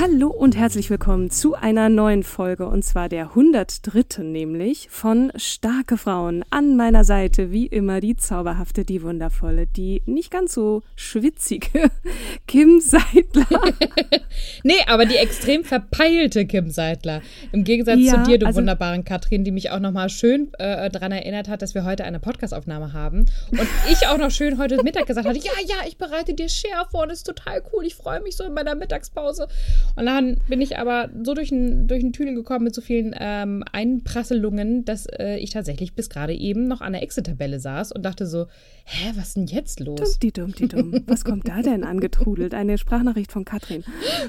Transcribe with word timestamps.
Hallo 0.00 0.28
und 0.28 0.56
herzlich 0.56 0.90
willkommen 0.90 1.28
zu 1.28 1.56
einer 1.56 1.88
neuen 1.88 2.22
Folge 2.22 2.68
und 2.68 2.84
zwar 2.84 3.08
der 3.08 3.30
103. 3.30 4.22
nämlich 4.22 4.88
von 4.90 5.32
Starke 5.34 5.96
Frauen. 5.96 6.44
An 6.50 6.76
meiner 6.76 7.02
Seite 7.02 7.50
wie 7.50 7.66
immer 7.66 8.00
die 8.00 8.14
zauberhafte, 8.14 8.84
die 8.84 9.02
wundervolle, 9.02 9.66
die 9.66 10.02
nicht 10.06 10.30
ganz 10.30 10.54
so 10.54 10.84
schwitzige 10.94 11.90
Kim 12.46 12.80
Seidler. 12.80 13.48
nee, 14.62 14.78
aber 14.86 15.04
die 15.04 15.16
extrem 15.16 15.64
verpeilte 15.64 16.46
Kim 16.46 16.70
Seidler. 16.70 17.20
Im 17.50 17.64
Gegensatz 17.64 17.98
Ja, 17.98 18.22
zu 18.22 18.30
dir, 18.30 18.38
du 18.38 18.46
also- 18.46 18.58
wunderbaren 18.58 19.04
Katrin, 19.04 19.42
die 19.42 19.50
mich 19.50 19.72
auch 19.72 19.80
nochmal 19.80 20.10
schön 20.10 20.52
äh, 20.60 20.90
daran 20.90 21.10
erinnert 21.10 21.48
hat, 21.48 21.60
dass 21.60 21.74
wir 21.74 21.84
heute 21.84 22.04
eine 22.04 22.20
Podcastaufnahme 22.20 22.92
haben. 22.92 23.26
Und 23.50 23.66
ich 23.90 24.06
auch 24.06 24.18
noch 24.18 24.30
schön 24.30 24.58
heute 24.58 24.80
Mittag 24.84 25.06
gesagt 25.06 25.26
hatte, 25.26 25.40
ja, 25.40 25.52
ja, 25.66 25.88
ich 25.88 25.98
bereite 25.98 26.34
dir 26.34 26.48
Share 26.48 26.86
vor 26.88 27.02
und 27.02 27.08
das 27.08 27.18
ist 27.18 27.26
total 27.26 27.64
cool. 27.72 27.84
Ich 27.84 27.96
freue 27.96 28.20
mich 28.20 28.36
so 28.36 28.44
in 28.44 28.54
meiner 28.54 28.76
Mittagspause. 28.76 29.48
Und 29.96 30.06
dann 30.06 30.36
bin 30.48 30.60
ich 30.60 30.78
aber 30.78 31.08
so 31.22 31.34
durch 31.34 31.48
den, 31.48 31.86
durch 31.88 32.00
den 32.00 32.12
Tüdel 32.12 32.34
gekommen 32.34 32.64
mit 32.64 32.74
so 32.74 32.80
vielen 32.80 33.14
ähm, 33.18 33.64
Einprasselungen, 33.72 34.84
dass 34.84 35.06
äh, 35.06 35.36
ich 35.38 35.50
tatsächlich 35.50 35.94
bis 35.94 36.08
gerade 36.08 36.34
eben 36.34 36.68
noch 36.68 36.80
an 36.80 36.92
der 36.92 37.02
Excel-Tabelle 37.02 37.60
saß 37.60 37.92
und 37.92 38.02
dachte 38.02 38.26
so, 38.26 38.46
hä, 38.84 39.12
was 39.16 39.28
ist 39.28 39.36
denn 39.36 39.46
jetzt 39.46 39.80
los? 39.80 40.18
Dummdi, 40.18 40.32
dummdi, 40.32 40.68
dumm. 40.68 41.04
Was 41.06 41.24
kommt 41.24 41.48
da 41.48 41.62
denn 41.62 41.84
angetrudelt? 41.84 42.54
Eine 42.54 42.78
Sprachnachricht 42.78 43.32
von 43.32 43.44
Katrin. 43.44 43.84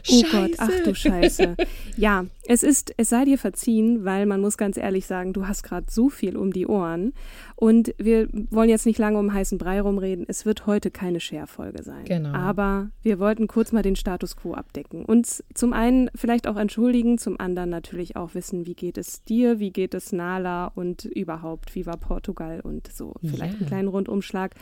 Oh 0.09 0.23
Gott, 0.31 0.51
ach 0.57 0.69
du 0.83 0.95
Scheiße. 0.95 1.55
Ja, 1.97 2.25
es 2.51 2.63
ist, 2.63 2.95
es 2.97 3.09
sei 3.09 3.25
dir 3.25 3.37
verziehen, 3.37 4.05
weil 4.05 4.25
man 4.25 4.41
muss 4.41 4.57
ganz 4.57 4.75
ehrlich 4.75 5.05
sagen, 5.05 5.33
du 5.33 5.47
hast 5.47 5.61
gerade 5.61 5.85
so 5.87 6.09
viel 6.09 6.35
um 6.35 6.51
die 6.51 6.65
Ohren. 6.65 7.13
Und 7.55 7.93
wir 7.99 8.27
wollen 8.49 8.69
jetzt 8.69 8.87
nicht 8.87 8.97
lange 8.97 9.19
um 9.19 9.31
heißen 9.31 9.59
Brei 9.59 9.79
rumreden. 9.79 10.25
Es 10.27 10.47
wird 10.47 10.65
heute 10.65 10.89
keine 10.89 11.19
Share-Folge 11.19 11.83
sein. 11.83 12.05
Genau. 12.05 12.33
Aber 12.33 12.89
wir 13.03 13.19
wollten 13.19 13.47
kurz 13.47 13.71
mal 13.71 13.83
den 13.83 13.95
Status 13.95 14.35
quo 14.35 14.55
abdecken. 14.55 15.05
Uns 15.05 15.43
zum 15.53 15.73
einen 15.73 16.09
vielleicht 16.15 16.47
auch 16.47 16.57
entschuldigen, 16.57 17.19
zum 17.19 17.39
anderen 17.39 17.69
natürlich 17.69 18.15
auch 18.15 18.33
wissen, 18.33 18.65
wie 18.65 18.73
geht 18.73 18.97
es 18.97 19.23
dir, 19.23 19.59
wie 19.59 19.69
geht 19.69 19.93
es 19.93 20.11
Nala 20.11 20.71
und 20.73 21.05
überhaupt, 21.05 21.75
wie 21.75 21.85
war 21.85 21.97
Portugal 21.97 22.61
und 22.61 22.91
so. 22.91 23.13
Vielleicht 23.23 23.59
einen 23.59 23.67
kleinen 23.67 23.87
Rundumschlag. 23.89 24.55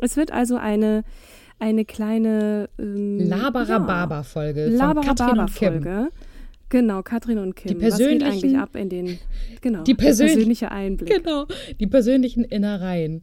Es 0.00 0.16
wird 0.16 0.32
also 0.32 0.56
eine, 0.56 1.04
eine 1.58 1.84
kleine 1.84 2.70
ähm, 2.78 3.18
Labarababa-Folge 3.18 4.70
von 4.70 4.78
Genau, 6.74 7.02
Katrin 7.04 7.38
und 7.38 7.54
Kim. 7.54 7.68
Die 7.68 7.74
Was 7.86 7.98
geht 7.98 8.08
persönlichen- 8.18 8.26
eigentlich 8.26 8.58
ab 8.58 8.74
in 8.74 8.88
den, 8.88 9.18
genau, 9.60 9.84
Die 9.84 9.94
persönlich- 9.94 10.34
persönliche 10.34 10.72
Einblick. 10.72 11.22
Genau, 11.22 11.46
die 11.78 11.86
persönlichen 11.86 12.42
Innereien. 12.42 13.22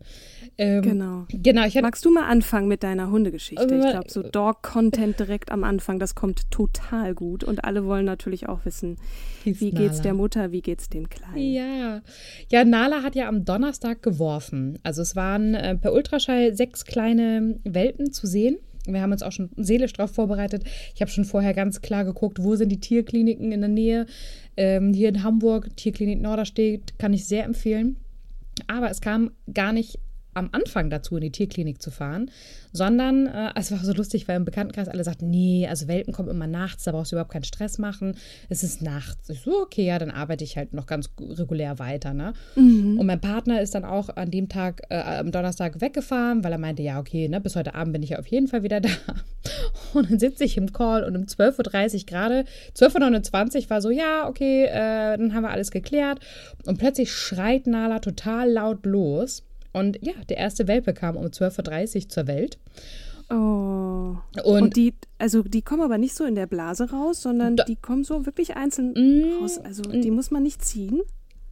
Ähm, 0.57 0.81
Genau. 0.81 1.25
Genau, 1.29 1.66
ich 1.66 1.75
Magst 1.81 2.06
du 2.06 2.12
mal 2.12 2.28
anfangen 2.29 2.69
mit 2.69 2.81
deiner 2.84 3.12
Hundegeschichte? 3.12 3.66
Ich 3.66 3.72
Aber- 3.81 3.91
glaube, 3.91 4.09
so 4.09 4.23
Dog-Content 4.23 5.19
direkt 5.19 5.51
am 5.51 5.66
Anfang, 5.66 6.00
das 6.00 6.16
kommt 6.16 6.50
total 6.50 7.13
gut. 7.13 7.44
Und 7.44 7.66
alle 7.66 7.84
wollen 7.85 8.06
natürlich 8.06 8.47
auch 8.47 8.63
wissen, 8.63 8.95
wie 9.44 9.72
geht's 9.72 9.97
Nala. 9.97 10.03
der 10.03 10.13
Mutter, 10.13 10.51
wie 10.53 10.62
geht's 10.62 10.88
dem 10.88 11.09
Kleinen? 11.09 11.38
Ja, 11.38 12.01
ja, 12.50 12.63
Nala 12.63 13.03
hat 13.03 13.16
ja 13.16 13.28
am 13.28 13.44
Donnerstag 13.44 14.01
geworfen. 14.01 14.79
Also 14.83 15.01
es 15.01 15.18
waren 15.18 15.56
äh, 15.56 15.75
per 15.75 15.91
Ultraschall 15.91 16.56
sechs 16.56 16.85
kleine 16.85 17.59
Welpen 17.66 18.13
zu 18.13 18.28
sehen. 18.28 18.57
Wir 18.88 19.02
haben 19.02 19.12
uns 19.12 19.24
auch 19.24 19.31
schon 19.31 19.50
seelisch 19.58 19.94
darauf 19.94 20.12
vorbereitet. 20.12 20.64
Ich 20.96 21.02
habe 21.02 21.12
schon 21.12 21.25
vorher 21.25 21.53
ganz 21.53 21.81
klar 21.81 22.03
geguckt, 22.03 22.44
wo 22.44 22.56
sind 22.56 22.69
die 22.69 22.80
Tierkliniken 22.80 23.52
in 23.52 23.62
der 23.62 23.69
Nähe. 23.69 24.06
Ähm, 24.58 24.94
hier 24.94 25.09
in 25.09 25.24
Hamburg, 25.24 25.75
Tierklinik 25.78 26.22
Norderstedt, 26.22 26.97
kann 26.97 27.14
ich 27.14 27.25
sehr 27.25 27.46
empfehlen. 27.46 27.97
Aber 28.68 28.90
es 28.90 29.02
kam 29.02 29.31
gar 29.53 29.74
nicht 29.74 30.00
am 30.34 30.50
Anfang 30.52 30.90
dazu, 30.90 31.16
in 31.18 31.22
die 31.22 31.31
Tierklinik 31.31 31.81
zu 31.81 31.92
fahren, 31.92 32.31
sondern 32.72 33.28
äh, 33.28 33.52
es 33.56 33.72
war 33.72 33.80
so 33.80 33.94
lustig, 33.94 34.28
weil 34.28 34.38
im 34.38 34.46
Bekanntenkreis 34.46 34.88
alle 34.88 35.03
sagten, 35.03 35.30
nee, 35.30 35.68
also 35.68 35.88
Welpen 35.88 36.14
kommen 36.14 36.30
immer 36.30 36.47
nachts, 36.47 36.84
da 36.84 36.92
brauchst 36.92 37.12
du 37.12 37.16
überhaupt 37.16 37.34
keinen 37.34 37.44
Stress 37.44 37.78
machen. 37.78 38.16
Es 38.50 38.64
ist 38.64 38.81
nachts. 38.81 39.30
Ich 39.30 39.42
so, 39.42 39.62
okay, 39.62 39.86
ja, 39.86 40.00
dann 40.00 40.12
arbeite 40.12 40.44
ich 40.44 40.58
halt 40.58 40.74
noch 40.74 40.86
ganz 40.86 41.09
regulär 41.19 41.80
weiter, 41.80 42.14
ne? 42.14 42.34
Und 43.00 43.06
mein 43.06 43.19
Partner 43.19 43.62
ist 43.62 43.75
dann 43.75 43.84
auch 43.86 44.09
an 44.09 44.31
dem 44.31 44.47
Tag, 44.47 44.84
äh, 44.90 44.96
am 44.96 45.31
Donnerstag 45.31 45.81
weggefahren, 45.81 46.44
weil 46.44 46.52
er 46.52 46.58
meinte, 46.58 46.81
ja, 46.81 47.00
okay, 47.00 47.28
ne, 47.28 47.42
bis 47.42 47.56
heute 47.56 47.75
Abend 47.75 47.94
bin 47.94 48.03
ich 48.03 48.12
ja 48.12 48.19
auf 48.19 48.28
jeden 48.28 48.48
Fall 48.48 48.63
wieder 48.63 48.80
da. 48.81 48.90
Und 49.94 50.09
dann 50.09 50.19
sitze 50.19 50.46
ich 50.46 50.58
im 50.58 50.72
Call 50.72 51.03
und 51.03 51.18
um 51.18 51.24
12.30 51.24 51.94
Uhr 51.94 52.06
gerade, 52.06 52.46
12.29 52.75 53.63
Uhr 53.63 53.69
war 53.69 53.81
so, 53.81 53.90
ja, 53.90 54.28
okay, 54.28 54.66
äh, 54.66 55.18
dann 55.18 55.34
haben 55.34 55.44
wir 55.44 55.52
alles 55.52 55.72
geklärt. 55.72 56.19
Und 56.66 56.78
plötzlich 56.78 57.12
schreit 57.12 57.68
Nala 57.68 58.00
total 58.00 58.50
laut 58.52 58.86
los. 58.86 59.44
Und 59.73 59.97
ja, 60.01 60.13
der 60.29 60.37
erste 60.37 60.67
Welpe 60.67 60.93
kam 60.93 61.15
um 61.17 61.25
12.30 61.27 61.95
Uhr 62.03 62.09
zur 62.09 62.27
Welt. 62.27 62.57
Oh. 63.29 64.15
Und- 64.43 64.61
Und, 64.61 64.75
die, 64.75 64.93
also 65.17 65.41
die 65.43 65.61
kommen 65.61 65.81
aber 65.81 65.97
nicht 65.97 66.15
so 66.15 66.25
in 66.25 66.35
der 66.35 66.47
Blase 66.47 66.89
raus, 66.91 67.21
sondern 67.21 67.55
die 67.67 67.75
kommen 67.77 68.03
so 68.03 68.25
wirklich 68.25 68.55
einzeln 68.55 68.93
Mm, 68.93 69.41
raus. 69.41 69.57
Also 69.57 69.83
die 69.83 70.11
muss 70.11 70.31
man 70.31 70.43
nicht 70.43 70.63
ziehen. 70.63 71.01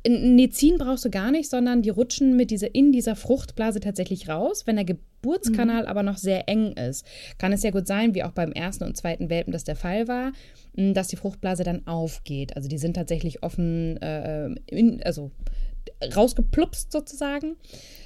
Nee, 0.07 0.49
ziehen 0.49 0.77
brauchst 0.77 1.03
du 1.03 1.09
gar 1.09 1.29
nicht, 1.29 1.49
sondern 1.49 1.81
die 1.81 1.89
rutschen 1.89 2.37
mit 2.37 2.51
dieser, 2.51 2.73
in 2.73 2.93
dieser 2.93 3.17
Fruchtblase 3.17 3.81
tatsächlich 3.81 4.29
raus. 4.29 4.63
Wenn 4.65 4.77
der 4.77 4.85
Geburtskanal 4.85 5.87
aber 5.87 6.03
noch 6.03 6.17
sehr 6.17 6.47
eng 6.47 6.71
ist, 6.71 7.05
kann 7.37 7.51
es 7.51 7.63
ja 7.63 7.71
gut 7.71 7.85
sein, 7.85 8.15
wie 8.15 8.23
auch 8.23 8.31
beim 8.31 8.53
ersten 8.53 8.85
und 8.85 8.95
zweiten 8.95 9.29
Welpen 9.29 9.51
das 9.51 9.65
der 9.65 9.75
Fall 9.75 10.07
war, 10.07 10.31
mh, 10.75 10.93
dass 10.93 11.09
die 11.09 11.17
Fruchtblase 11.17 11.63
dann 11.65 11.85
aufgeht. 11.85 12.55
Also 12.55 12.69
die 12.69 12.77
sind 12.77 12.93
tatsächlich 12.93 13.43
offen, 13.43 13.97
äh, 14.01 14.49
in, 14.67 15.03
also 15.03 15.31
rausgeplupst 16.15 16.91
sozusagen 16.91 17.55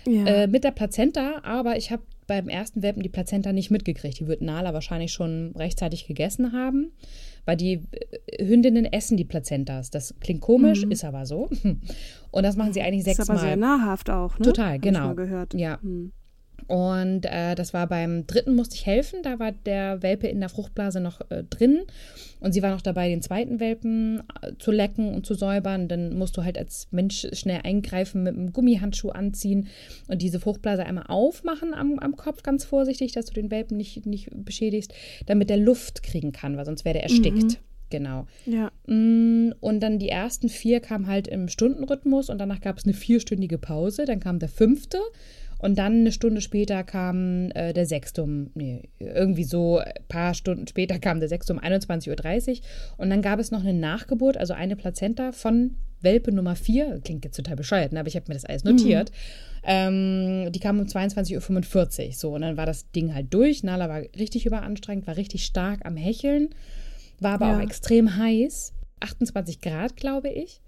Ja. 0.08 0.26
äh, 0.26 0.48
mit 0.48 0.64
der 0.64 0.72
Plazenta, 0.72 1.42
aber 1.44 1.78
ich 1.78 1.92
habe 1.92 2.04
beim 2.26 2.48
ersten 2.48 2.82
Welpen 2.82 3.04
die 3.04 3.10
Plazenta 3.10 3.52
nicht 3.52 3.70
mitgekriegt. 3.70 4.20
Die 4.20 4.28
wird 4.28 4.42
Nala 4.42 4.74
wahrscheinlich 4.74 5.12
schon 5.12 5.52
rechtzeitig 5.58 6.08
gegessen 6.08 6.54
haben, 6.54 6.92
weil 7.46 7.58
die 7.58 7.82
äh, 8.32 8.46
Hündinnen 8.46 8.86
essen 8.86 9.18
die 9.18 9.26
Plazentas. 9.26 9.90
Das 9.92 10.16
klingt 10.22 10.40
komisch, 10.42 10.84
ist 10.84 11.04
aber 11.04 11.26
so. 11.26 11.50
Und 12.32 12.44
das 12.44 12.56
machen 12.56 12.72
sie 12.74 12.82
eigentlich 12.82 13.06
Mhm. 13.06 13.12
ist 13.12 13.20
aber 13.20 13.38
sehr 13.40 13.50
sechsmal. 13.52 13.58
nahrhaft 13.78 14.10
auch, 14.10 14.40
ne? 14.40 14.46
Total, 14.46 14.74
Hab 14.76 14.82
genau. 14.82 15.00
Ich 15.00 15.06
mal 15.08 15.16
gehört. 15.16 15.54
Ja. 15.54 15.80
Hm. 15.82 16.14
Und 16.68 17.26
äh, 17.26 17.56
das 17.56 17.74
war 17.74 17.88
beim 17.88 18.26
dritten 18.28 18.56
musste 18.56 18.76
ich 18.76 18.86
helfen. 18.86 19.20
Da 19.24 19.40
war 19.40 19.52
der 19.52 20.02
Welpe 20.02 20.28
in 20.28 20.40
der 20.40 20.50
Fruchtblase 20.50 21.00
noch 21.00 21.22
äh, 21.30 21.44
drin. 21.44 21.82
Und 22.40 22.54
sie 22.54 22.62
war 22.62 22.72
noch 22.72 22.82
dabei, 22.82 23.10
den 23.10 23.22
zweiten 23.22 23.60
Welpen 23.60 24.24
äh, 24.42 24.52
zu 24.60 24.72
lecken 24.72 25.14
und 25.14 25.26
zu 25.26 25.34
säubern. 25.34 25.88
Dann 25.88 26.18
musst 26.18 26.38
du 26.38 26.44
halt 26.44 26.58
als 26.58 26.88
Mensch 26.92 27.28
schnell 27.34 27.62
eingreifen, 27.64 28.24
mit 28.24 28.36
einem 28.36 28.54
Gummihandschuh 28.54 29.10
anziehen 29.10 29.68
und 30.08 30.22
diese 30.22 30.40
Fruchtblase 30.40 30.86
einmal 30.86 31.06
aufmachen 31.08 31.74
am, 31.74 32.00
am 32.00 32.16
Kopf, 32.16 32.44
ganz 32.44 32.66
vorsichtig, 32.66 33.12
dass 33.14 33.26
du 33.26 33.34
den 33.34 33.52
Welpen 33.52 33.78
nicht, 33.78 34.06
nicht 34.06 34.30
beschädigst, 34.34 34.94
damit 35.26 35.50
der 35.50 35.58
Luft 35.58 36.04
kriegen 36.04 36.32
kann, 36.32 36.58
weil 36.58 36.66
sonst 36.66 36.86
wäre 36.86 36.94
der 36.94 37.04
erstickt. 37.04 37.60
Genau. 37.94 38.26
Ja. 38.48 38.72
Mm, 38.88 39.54
Und 39.60 39.80
dann 39.82 40.00
die 40.00 40.10
ersten 40.10 40.50
vier 40.50 40.80
kamen 40.80 41.06
halt 41.06 41.28
im 41.28 41.48
Stundenrhythmus 41.48 42.32
und 42.32 42.40
danach 42.40 42.60
gab 42.60 42.80
es 42.80 42.86
eine 42.86 42.96
vierstündige 42.96 43.60
Pause. 43.60 44.06
Dann 44.06 44.20
kam 44.20 44.40
der 44.40 44.50
fünfte 44.50 44.98
und 45.60 45.78
dann 45.78 46.00
eine 46.00 46.12
Stunde 46.12 46.42
später 46.42 46.84
kam 46.84 47.52
äh, 47.52 47.72
der 47.72 47.86
sechste 47.86 48.24
um, 48.24 48.50
nee, 48.56 48.90
irgendwie 48.98 49.44
so 49.44 49.78
ein 49.78 49.94
paar 50.08 50.34
Stunden 50.34 50.66
später 50.66 50.98
kam 50.98 51.20
der 51.20 51.30
sechste 51.30 51.54
um 51.54 51.60
21.30 51.60 52.50
Uhr. 52.50 52.58
Und 52.98 53.12
dann 53.12 53.22
gab 53.22 53.40
es 53.40 53.52
noch 53.52 53.62
eine 53.62 53.74
Nachgeburt, 53.76 54.38
also 54.38 54.54
eine 54.54 54.76
Plazenta 54.76 55.32
von 55.32 55.76
Welpe 56.02 56.32
Nummer 56.32 56.56
4, 56.56 57.00
klingt 57.04 57.24
jetzt 57.26 57.38
total 57.38 57.56
bescheuert, 57.56 57.94
ne? 57.94 58.00
aber 58.00 58.08
ich 58.08 58.16
habe 58.16 58.26
mir 58.28 58.34
das 58.34 58.44
alles 58.44 58.64
notiert. 58.64 59.12
Mhm. 59.12 59.16
Ähm, 59.66 60.52
die 60.52 60.60
kam 60.60 60.80
um 60.80 60.86
22.45 60.86 62.08
Uhr. 62.08 62.14
So, 62.14 62.32
und 62.32 62.42
dann 62.42 62.58
war 62.58 62.66
das 62.66 62.92
Ding 62.92 63.14
halt 63.14 63.34
durch. 63.34 63.64
Nala 63.64 63.88
war 63.88 64.02
richtig 64.18 64.46
überanstrengend, 64.46 65.08
war 65.08 65.16
richtig 65.16 65.46
stark 65.46 65.86
am 65.86 65.96
Hecheln, 65.96 66.50
war 67.24 67.34
aber 67.36 67.48
Ja. 67.48 67.58
auch 67.58 67.62
extrem 67.62 68.18
heiß. 68.18 68.74
28 69.00 69.62
Grad, 69.62 69.96
glaube 69.98 70.30
ich. 70.30 70.62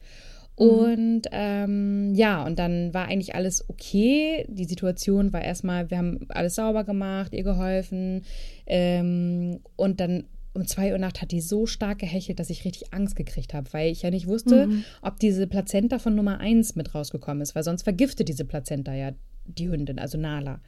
Mhm. 0.60 0.66
Und 0.66 1.22
ähm, 1.32 2.14
ja, 2.16 2.46
und 2.46 2.60
dann 2.60 2.94
war 2.94 3.08
eigentlich 3.08 3.36
alles 3.36 3.70
okay. 3.70 4.46
Die 4.50 4.66
Situation 4.66 5.34
war 5.34 5.42
erstmal, 5.44 5.90
wir 5.90 5.98
haben 5.98 6.20
alles 6.30 6.56
sauber 6.56 6.84
gemacht, 6.84 7.34
ihr 7.34 7.44
geholfen. 7.44 8.24
Ähm, 8.66 9.60
und 9.76 10.00
dann 10.00 10.26
um 10.54 10.66
zwei 10.66 10.94
Uhr 10.94 10.98
Nacht 10.98 11.22
hat 11.22 11.32
die 11.32 11.42
so 11.42 11.66
stark 11.66 12.00
gehechelt, 12.00 12.40
dass 12.40 12.50
ich 12.50 12.64
richtig 12.64 12.94
Angst 12.94 13.18
gekriegt 13.18 13.54
habe, 13.54 13.72
weil 13.74 13.92
ich 13.92 14.04
ja 14.04 14.10
nicht 14.10 14.26
wusste, 14.28 14.70
ob 15.02 15.20
diese 15.20 15.48
Plazenta 15.48 16.00
von 16.00 16.16
Nummer 16.16 16.40
1 16.40 16.76
mit 16.78 16.96
rausgekommen 16.96 17.42
ist, 17.42 17.56
weil 17.56 17.64
sonst 17.64 17.84
vergiftet 17.84 18.30
diese 18.30 18.46
Plazenta 18.46 18.94
ja 18.94 19.12
die 19.46 19.70
Hündin, 19.70 20.00
also 20.00 20.18
Nala. 20.18 20.62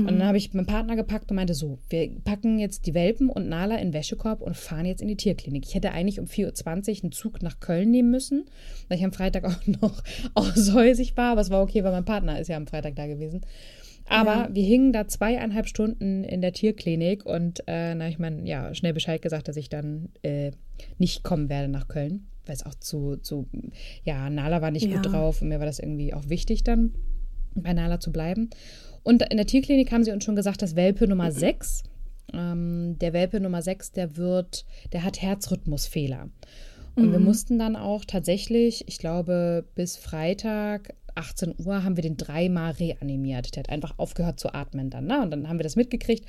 Und 0.00 0.18
dann 0.18 0.24
habe 0.26 0.36
ich 0.38 0.52
meinen 0.54 0.66
Partner 0.66 0.96
gepackt 0.96 1.30
und 1.30 1.36
meinte 1.36 1.54
so, 1.54 1.78
wir 1.88 2.10
packen 2.24 2.58
jetzt 2.58 2.86
die 2.86 2.94
Welpen 2.94 3.28
und 3.28 3.48
Nala 3.48 3.76
in 3.76 3.88
den 3.88 3.92
Wäschekorb 3.92 4.40
und 4.40 4.56
fahren 4.56 4.86
jetzt 4.86 5.02
in 5.02 5.08
die 5.08 5.16
Tierklinik. 5.16 5.64
Ich 5.66 5.74
hätte 5.74 5.92
eigentlich 5.92 6.18
um 6.18 6.26
4.20 6.26 6.98
Uhr 6.98 7.02
einen 7.04 7.12
Zug 7.12 7.42
nach 7.42 7.60
Köln 7.60 7.90
nehmen 7.90 8.10
müssen, 8.10 8.44
weil 8.88 8.98
ich 8.98 9.04
am 9.04 9.12
Freitag 9.12 9.44
auch 9.46 9.66
noch 9.66 10.02
aushäusig 10.34 11.16
war, 11.16 11.32
aber 11.32 11.40
es 11.40 11.50
war 11.50 11.62
okay, 11.62 11.84
weil 11.84 11.92
mein 11.92 12.04
Partner 12.04 12.38
ist 12.40 12.48
ja 12.48 12.56
am 12.56 12.66
Freitag 12.66 12.96
da 12.96 13.06
gewesen. 13.06 13.42
Aber 14.08 14.48
wir 14.52 14.64
hingen 14.64 14.92
da 14.92 15.06
zweieinhalb 15.06 15.66
Stunden 15.68 16.24
in 16.24 16.40
der 16.42 16.52
Tierklinik 16.52 17.24
und 17.24 17.62
äh, 17.66 17.94
na, 17.94 18.08
ich 18.08 18.18
meine, 18.18 18.46
ja, 18.46 18.74
schnell 18.74 18.92
Bescheid 18.92 19.22
gesagt, 19.22 19.46
dass 19.48 19.56
ich 19.56 19.68
dann 19.68 20.08
äh, 20.22 20.50
nicht 20.98 21.22
kommen 21.22 21.48
werde 21.48 21.68
nach 21.68 21.86
Köln, 21.88 22.26
weil 22.44 22.54
es 22.56 22.66
auch 22.66 22.74
zu, 22.74 23.16
zu, 23.16 23.46
ja, 24.04 24.28
Nala 24.28 24.60
war 24.60 24.70
nicht 24.72 24.86
Ja. 24.88 24.96
gut 24.96 25.12
drauf 25.12 25.40
und 25.40 25.48
mir 25.48 25.60
war 25.60 25.66
das 25.66 25.78
irgendwie 25.78 26.12
auch 26.12 26.28
wichtig 26.28 26.64
dann 26.64 26.92
bei 27.54 27.72
Nala 27.72 28.00
zu 28.00 28.12
bleiben. 28.12 28.50
Und 29.02 29.22
in 29.30 29.36
der 29.36 29.46
Tierklinik 29.46 29.90
haben 29.92 30.04
sie 30.04 30.12
uns 30.12 30.24
schon 30.24 30.36
gesagt, 30.36 30.62
dass 30.62 30.76
Welpe 30.76 31.08
Nummer 31.08 31.32
6, 31.32 31.82
ähm, 32.32 32.96
der 33.00 33.12
Welpe 33.12 33.40
Nummer 33.40 33.62
6, 33.62 33.92
der 33.92 34.16
wird, 34.16 34.64
der 34.92 35.04
hat 35.04 35.20
Herzrhythmusfehler. 35.20 36.28
Und 36.94 37.10
wir 37.10 37.20
mussten 37.20 37.58
dann 37.58 37.74
auch 37.74 38.04
tatsächlich, 38.04 38.86
ich 38.86 38.98
glaube, 38.98 39.64
bis 39.74 39.96
Freitag 39.96 40.94
18 41.14 41.54
Uhr 41.58 41.84
haben 41.84 41.96
wir 41.96 42.02
den 42.02 42.16
dreimal 42.16 42.72
reanimiert. 42.72 43.54
Der 43.54 43.62
hat 43.62 43.70
einfach 43.70 43.98
aufgehört 43.98 44.40
zu 44.40 44.54
atmen 44.54 44.90
dann. 44.90 45.06
Ne? 45.06 45.22
Und 45.22 45.30
dann 45.30 45.48
haben 45.48 45.58
wir 45.58 45.64
das 45.64 45.76
mitgekriegt, 45.76 46.26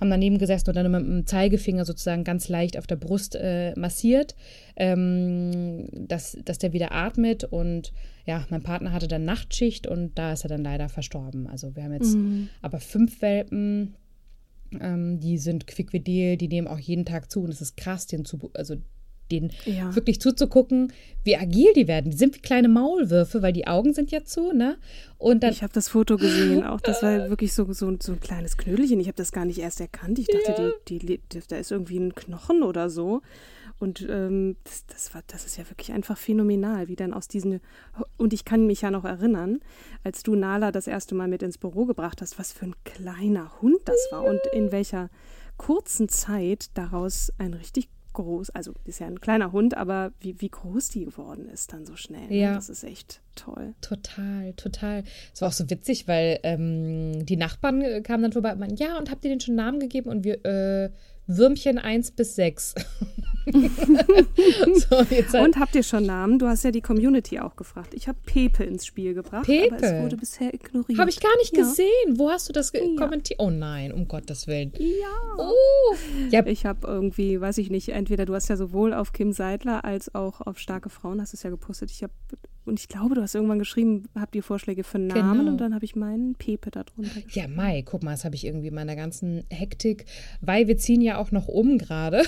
haben 0.00 0.10
daneben 0.10 0.38
gesessen 0.38 0.68
und 0.68 0.76
dann 0.76 0.90
mit 0.90 1.00
dem 1.00 1.26
Zeigefinger 1.26 1.84
sozusagen 1.84 2.24
ganz 2.24 2.48
leicht 2.48 2.78
auf 2.78 2.86
der 2.86 2.96
Brust 2.96 3.36
äh, 3.36 3.74
massiert, 3.78 4.34
ähm, 4.76 5.88
dass, 5.92 6.36
dass 6.44 6.58
der 6.58 6.72
wieder 6.72 6.92
atmet. 6.92 7.44
Und 7.44 7.92
ja, 8.26 8.46
mein 8.50 8.62
Partner 8.62 8.92
hatte 8.92 9.08
dann 9.08 9.24
Nachtschicht 9.24 9.86
und 9.86 10.18
da 10.18 10.32
ist 10.32 10.44
er 10.44 10.48
dann 10.48 10.64
leider 10.64 10.88
verstorben. 10.88 11.46
Also 11.46 11.76
wir 11.76 11.84
haben 11.84 11.92
jetzt 11.92 12.16
aber 12.62 12.80
fünf 12.80 13.22
Welpen, 13.22 13.94
ähm, 14.80 15.20
die 15.20 15.38
sind 15.38 15.66
quickvidel, 15.66 16.36
die 16.36 16.48
nehmen 16.48 16.68
auch 16.68 16.78
jeden 16.78 17.04
Tag 17.04 17.30
zu 17.30 17.42
und 17.42 17.50
es 17.50 17.60
ist 17.60 17.76
krass, 17.76 18.06
den 18.06 18.24
zu, 18.24 18.50
also 18.54 18.76
den 19.30 19.50
Ja. 19.64 19.94
wirklich 19.94 20.20
zuzugucken, 20.20 20.92
wie 21.24 21.36
agil 21.36 21.72
die 21.74 21.88
werden. 21.88 22.10
Die 22.10 22.16
sind 22.16 22.36
wie 22.36 22.40
kleine 22.40 22.68
Maulwürfe, 22.68 23.42
weil 23.42 23.52
die 23.52 23.66
Augen 23.66 23.94
sind 23.94 24.10
ja 24.10 24.24
zu, 24.24 24.52
ne? 24.52 24.76
Und 25.18 25.42
dann 25.42 25.52
Ich 25.52 25.62
habe 25.62 25.72
das 25.72 25.88
Foto 25.88 26.16
gesehen, 26.16 26.64
auch 26.64 26.80
das 26.80 27.02
war 27.02 27.30
wirklich 27.30 27.54
so, 27.54 27.72
so, 27.72 27.96
so 28.00 28.12
ein 28.12 28.20
kleines 28.20 28.56
Knödelchen. 28.56 29.00
Ich 29.00 29.06
habe 29.06 29.16
das 29.16 29.32
gar 29.32 29.44
nicht 29.44 29.58
erst 29.58 29.80
erkannt. 29.80 30.18
Ich 30.18 30.26
dachte, 30.26 30.74
die, 30.88 30.98
die, 30.98 31.20
die, 31.32 31.40
da 31.48 31.56
ist 31.56 31.70
irgendwie 31.70 31.98
ein 31.98 32.14
Knochen 32.14 32.62
oder 32.62 32.90
so. 32.90 33.22
Und 33.80 34.06
ähm, 34.08 34.56
das, 34.64 34.86
das, 34.86 35.14
war, 35.14 35.22
das 35.26 35.46
ist 35.46 35.56
ja 35.56 35.68
wirklich 35.68 35.92
einfach 35.92 36.16
phänomenal, 36.16 36.88
wie 36.88 36.96
dann 36.96 37.12
aus 37.12 37.26
diesen. 37.26 37.60
Und 38.16 38.32
ich 38.32 38.44
kann 38.44 38.66
mich 38.66 38.82
ja 38.82 38.90
noch 38.90 39.04
erinnern, 39.04 39.60
als 40.04 40.22
du 40.22 40.36
Nala 40.36 40.70
das 40.70 40.86
erste 40.86 41.14
Mal 41.14 41.28
mit 41.28 41.42
ins 41.42 41.58
Büro 41.58 41.84
gebracht 41.84 42.20
hast, 42.22 42.38
was 42.38 42.52
für 42.52 42.66
ein 42.66 42.74
kleiner 42.84 43.50
Hund 43.62 43.80
das 43.84 43.98
war 44.10 44.24
und 44.24 44.40
in 44.52 44.70
welcher 44.72 45.10
kurzen 45.56 46.08
Zeit 46.08 46.70
daraus 46.74 47.32
ein 47.38 47.54
richtig 47.54 47.88
groß, 48.14 48.50
also 48.50 48.72
ist 48.84 49.00
ja 49.00 49.06
ein 49.06 49.20
kleiner 49.20 49.52
Hund, 49.52 49.76
aber 49.76 50.12
wie, 50.20 50.40
wie 50.40 50.48
groß 50.48 50.88
die 50.88 51.04
geworden 51.04 51.48
ist 51.48 51.72
dann 51.72 51.84
so 51.84 51.96
schnell. 51.96 52.28
Ne? 52.28 52.36
Ja. 52.36 52.54
Das 52.54 52.70
ist 52.70 52.84
echt 52.84 53.20
toll. 53.34 53.74
Total, 53.82 54.54
total. 54.54 55.04
Es 55.32 55.42
war 55.42 55.48
auch 55.48 55.52
so 55.52 55.68
witzig, 55.68 56.08
weil 56.08 56.40
ähm, 56.42 57.26
die 57.26 57.36
Nachbarn 57.36 57.82
äh, 57.82 58.00
kamen 58.00 58.22
dann 58.22 58.32
vorbei 58.32 58.52
und 58.52 58.60
meinten, 58.60 58.76
ja, 58.76 58.96
und 58.96 59.10
habt 59.10 59.24
ihr 59.24 59.30
den 59.30 59.40
schon 59.40 59.54
Namen 59.54 59.80
gegeben? 59.80 60.08
Und 60.08 60.24
wir, 60.24 60.44
äh, 60.44 60.90
Würmchen 61.26 61.78
1 61.78 62.12
bis 62.12 62.34
6. 62.36 62.74
so, 64.74 64.96
halt- 64.98 65.34
Und 65.34 65.56
habt 65.58 65.74
ihr 65.74 65.82
schon 65.82 66.04
Namen? 66.06 66.38
Du 66.38 66.46
hast 66.46 66.64
ja 66.64 66.70
die 66.70 66.80
Community 66.80 67.38
auch 67.40 67.56
gefragt. 67.56 67.94
Ich 67.94 68.08
habe 68.08 68.18
Pepe 68.24 68.64
ins 68.64 68.86
Spiel 68.86 69.14
gebracht, 69.14 69.48
aber 69.48 69.68
Pepe? 69.68 69.76
es 69.84 70.02
wurde 70.02 70.16
bisher 70.16 70.52
ignoriert. 70.54 70.98
Habe 70.98 71.10
ich 71.10 71.20
gar 71.20 71.36
nicht 71.38 71.56
ja. 71.56 71.62
gesehen. 71.62 72.16
Wo 72.18 72.30
hast 72.30 72.48
du 72.48 72.52
das 72.52 72.72
Ja. 72.72 72.80
kommentiert? 72.96 73.38
Oh 73.40 73.50
nein, 73.50 73.92
um 73.92 74.08
Gottes 74.08 74.46
Willen. 74.46 74.72
Ja. 74.78 75.08
Oh, 75.38 75.94
ja, 76.30 76.44
Ich 76.46 76.64
habe 76.66 76.86
irgendwie, 76.86 77.40
weiß 77.40 77.58
ich 77.58 77.70
nicht, 77.70 77.88
entweder 77.90 78.24
du 78.26 78.34
hast 78.34 78.48
ja 78.48 78.56
sowohl 78.56 78.92
auf 78.94 79.12
Kim 79.12 79.32
Seidler 79.32 79.84
als 79.84 80.14
auch 80.14 80.40
auf 80.40 80.58
starke 80.58 80.88
Frauen, 80.88 81.20
hast 81.20 81.34
es 81.34 81.42
ja 81.42 81.50
gepostet. 81.50 81.90
Ich 81.90 82.02
habe 82.02 82.12
und 82.66 82.80
ich 82.80 82.88
glaube, 82.88 83.14
du 83.14 83.22
hast 83.22 83.34
irgendwann 83.34 83.58
geschrieben, 83.58 84.04
habt 84.14 84.34
ihr 84.34 84.42
Vorschläge 84.42 84.84
für 84.84 84.98
Namen 84.98 85.38
Genau. 85.38 85.50
und 85.52 85.58
dann 85.58 85.74
habe 85.74 85.84
ich 85.84 85.94
meinen 85.96 86.34
Pepe 86.34 86.70
darunter 86.70 87.02
geschrieben. 87.20 87.30
Ja, 87.32 87.48
Mai, 87.48 87.82
guck 87.82 88.02
mal, 88.02 88.12
das 88.12 88.24
habe 88.24 88.34
ich 88.34 88.46
irgendwie 88.46 88.68
in 88.68 88.74
meiner 88.74 88.96
ganzen 88.96 89.44
Hektik, 89.50 90.06
weil 90.40 90.66
wir 90.68 90.76
ziehen 90.78 91.00
ja 91.00 91.18
auch 91.18 91.30
noch 91.30 91.48
um 91.48 91.78
gerade. 91.78 92.22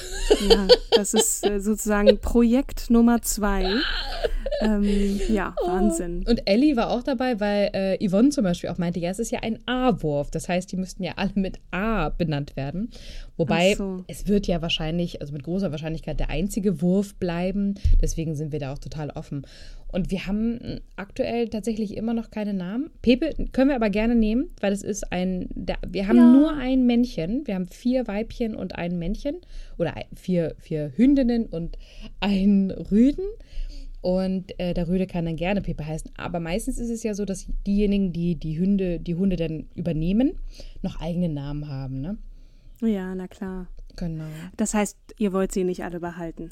Ja, 0.49 0.69
das 0.93 1.15
ist 1.15 1.44
äh, 1.47 1.61
sozusagen 1.61 2.19
Projekt 2.19 2.91
Nummer 2.91 3.23
zwei. 3.23 3.75
Ähm, 4.60 5.20
ja, 5.28 5.54
Wahnsinn. 5.66 6.25
Und 6.28 6.43
Ellie 6.48 6.76
war 6.76 6.90
auch 6.90 7.02
dabei, 7.02 7.40
weil 7.40 7.70
äh, 7.72 8.08
Yvonne 8.08 8.31
zum 8.31 8.44
Beispiel 8.44 8.70
auch 8.70 8.78
meinte, 8.78 9.00
ja, 9.00 9.10
es 9.10 9.19
ist 9.19 9.31
ja 9.31 9.40
ein 9.40 9.58
A-Wurf. 9.66 10.31
Das 10.31 10.48
heißt, 10.48 10.70
die 10.72 10.76
müssten 10.76 11.02
ja 11.02 11.12
alle 11.16 11.32
mit 11.34 11.58
A 11.70 12.08
benannt 12.10 12.56
werden. 12.56 12.90
Wobei 13.37 13.75
so. 13.75 14.04
es 14.08 14.28
wird 14.28 14.46
ja 14.46 14.62
wahrscheinlich, 14.62 15.20
also 15.20 15.32
mit 15.32 15.43
großer 15.43 15.70
Wahrscheinlichkeit 15.70 16.19
der 16.20 16.31
einzige 16.31 16.81
Wurf 16.81 17.14
bleiben. 17.16 17.75
Deswegen 18.00 18.34
sind 18.34 18.52
wir 18.52 18.58
da 18.60 18.72
auch 18.72 18.78
total 18.78 19.10
offen. 19.10 19.46
Und 19.88 20.10
wir 20.10 20.26
haben 20.26 20.81
aktuell 20.96 21.49
tatsächlich 21.49 21.96
immer 21.96 22.12
noch 22.12 22.31
keine 22.31 22.52
Namen. 22.52 22.90
Pepe 23.02 23.31
können 23.52 23.69
wir 23.70 23.76
aber 23.76 23.88
gerne 23.88 24.14
nehmen, 24.14 24.50
weil 24.60 24.72
es 24.72 24.82
ist 24.82 25.12
ein, 25.12 25.49
der, 25.54 25.76
wir 25.87 26.08
haben 26.08 26.16
Ja. 26.16 26.32
nur 26.32 26.52
ein 26.56 26.87
Männchen. 26.87 27.46
Wir 27.46 27.54
haben 27.54 27.69
vier 27.69 28.06
Weibchen 28.06 28.56
und 28.56 28.75
ein 28.75 28.99
Männchen. 28.99 29.37
Oder 29.78 29.94
vier, 30.14 30.54
vier 30.58 30.92
Hündinnen 30.96 31.46
und 31.46 31.78
ein 32.20 32.70
Rüden. 32.90 33.25
Und 34.06 34.56
äh, 34.61 34.73
der 34.73 34.87
Rüde 34.87 35.08
kann 35.08 35.25
dann 35.25 35.35
gerne 35.35 35.61
Pepe 35.62 35.85
heißen. 35.85 36.12
Aber 36.17 36.38
meistens 36.38 36.79
ist 36.79 36.91
es 36.91 37.03
ja 37.03 37.12
so, 37.12 37.25
dass 37.25 37.49
diejenigen, 37.67 38.12
die 38.12 38.37
die 38.37 38.61
Hunde, 38.61 39.00
die 39.00 39.17
Hunde 39.17 39.35
dann 39.35 39.67
übernehmen, 39.75 40.38
noch 40.81 41.00
eigene 41.00 41.28
Namen 41.28 41.69
haben, 41.69 42.02
ne? 42.02 42.16
Ja, 42.80 43.16
na 43.16 43.26
klar. 43.26 43.66
Genau. 43.97 44.28
Das 44.57 44.75
heißt, 44.75 44.97
ihr 45.19 45.33
wollt 45.33 45.50
sie 45.50 45.64
nicht 45.64 45.83
alle 45.83 45.99
behalten. 45.99 46.50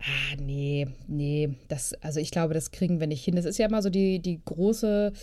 Ah, 0.00 0.36
nee, 0.38 0.86
nee. 1.08 1.48
Das, 1.68 1.94
also 2.02 2.20
ich 2.20 2.30
glaube, 2.30 2.52
das 2.52 2.72
kriegen 2.72 3.00
wir 3.00 3.06
nicht 3.06 3.24
hin. 3.24 3.36
Das 3.36 3.46
ist 3.46 3.56
ja 3.56 3.68
immer 3.68 3.80
so 3.80 3.88
die, 3.88 4.18
die 4.18 4.42
große, 4.44 5.14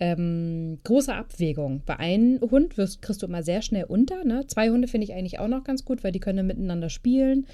ähm, 0.00 0.78
große 0.84 1.14
Abwägung. 1.14 1.82
Bei 1.84 1.98
einem 1.98 2.40
Hund 2.40 2.78
wirst, 2.78 3.02
kriegst 3.02 3.20
du 3.22 3.26
immer 3.26 3.42
sehr 3.42 3.60
schnell 3.62 3.84
unter. 3.84 4.24
Ne? 4.24 4.46
Zwei 4.46 4.70
Hunde 4.70 4.88
finde 4.88 5.04
ich 5.04 5.12
eigentlich 5.12 5.38
auch 5.38 5.48
noch 5.48 5.62
ganz 5.62 5.84
gut, 5.84 6.02
weil 6.02 6.12
die 6.12 6.20
können 6.20 6.46
miteinander 6.46 6.88
spielen. 6.88 7.46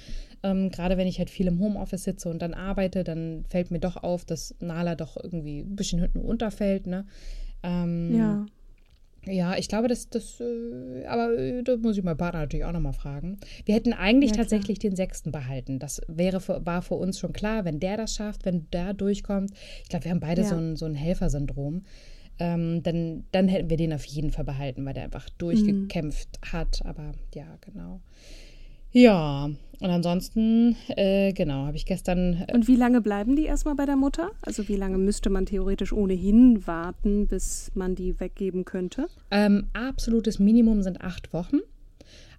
Ähm, 0.43 0.69
Gerade 0.71 0.97
wenn 0.97 1.07
ich 1.07 1.19
halt 1.19 1.29
viel 1.29 1.47
im 1.47 1.59
Homeoffice 1.59 2.05
sitze 2.05 2.29
und 2.29 2.41
dann 2.41 2.53
arbeite, 2.53 3.03
dann 3.03 3.43
fällt 3.49 3.69
mir 3.69 3.79
doch 3.79 3.97
auf, 3.97 4.23
dass 4.23 4.55
Nala 4.59 4.95
doch 4.95 5.17
irgendwie 5.21 5.59
ein 5.59 5.75
bisschen 5.75 5.99
hinten 5.99 6.21
unterfällt. 6.21 6.87
Ne? 6.87 7.05
Ähm, 7.63 8.15
Ja. 8.15 8.45
Ja, 9.29 9.57
ich 9.57 9.67
glaube, 9.67 9.89
das, 9.89 10.09
das, 10.09 10.39
äh, 10.39 11.05
aber 11.05 11.37
äh, 11.37 11.61
da 11.61 11.75
muss 11.75 11.97
ich 11.97 12.03
meinen 12.03 12.15
Partner 12.15 12.39
natürlich 12.41 12.63
auch 12.63 12.71
nochmal 12.71 12.93
fragen. 12.93 13.37
Wir 13.65 13.75
hätten 13.75 13.91
eigentlich 13.91 14.31
Ja, 14.31 14.37
tatsächlich 14.37 14.79
den 14.79 14.95
sechsten 14.95 15.33
behalten. 15.33 15.79
Das 15.79 15.99
wäre 16.07 16.39
für, 16.39 16.65
war 16.65 16.81
für 16.81 16.93
uns 16.95 17.19
schon 17.19 17.33
klar, 17.33 17.65
wenn 17.65 17.81
der 17.81 17.97
das 17.97 18.15
schafft, 18.15 18.45
wenn 18.45 18.69
der 18.71 18.93
durchkommt. 18.93 19.51
Ich 19.83 19.89
glaube, 19.89 20.05
wir 20.05 20.11
haben 20.11 20.21
beide 20.21 20.43
Ja. 20.43 20.47
so 20.47 20.55
ein, 20.55 20.77
so 20.77 20.85
ein 20.85 20.95
Helfersyndrom. 20.95 21.83
Ähm, 22.39 22.83
dann, 22.83 23.23
dann 23.31 23.47
hätten 23.47 23.69
wir 23.69 23.77
den 23.77 23.93
auf 23.93 24.05
jeden 24.05 24.31
Fall 24.31 24.45
behalten, 24.45 24.85
weil 24.85 24.93
der 24.93 25.03
einfach 25.03 25.29
durchgekämpft 25.37 26.29
hat. 26.51 26.81
Aber 26.85 27.13
ja, 27.33 27.57
genau. 27.61 28.01
Ja, 28.91 29.45
und 29.45 29.89
ansonsten, 29.89 30.75
äh, 30.89 31.33
genau, 31.33 31.65
habe 31.65 31.77
ich 31.77 31.85
gestern 31.85 32.45
äh, 32.47 32.53
Und 32.53 32.67
wie 32.67 32.75
lange 32.75 33.01
bleiben 33.01 33.35
die 33.35 33.45
erstmal 33.45 33.75
bei 33.75 33.85
der 33.85 33.95
Mutter? 33.95 34.31
Also 34.41 34.67
wie 34.67 34.75
lange 34.75 34.97
müsste 34.97 35.29
man 35.29 35.45
theoretisch 35.45 35.93
ohnehin 35.93 36.65
warten, 36.65 37.27
bis 37.27 37.71
man 37.75 37.95
die 37.95 38.19
weggeben 38.19 38.65
könnte? 38.65 39.07
Ähm, 39.29 39.67
absolutes 39.73 40.39
Minimum 40.39 40.81
sind 40.83 41.01
acht 41.01 41.33
Wochen. 41.33 41.57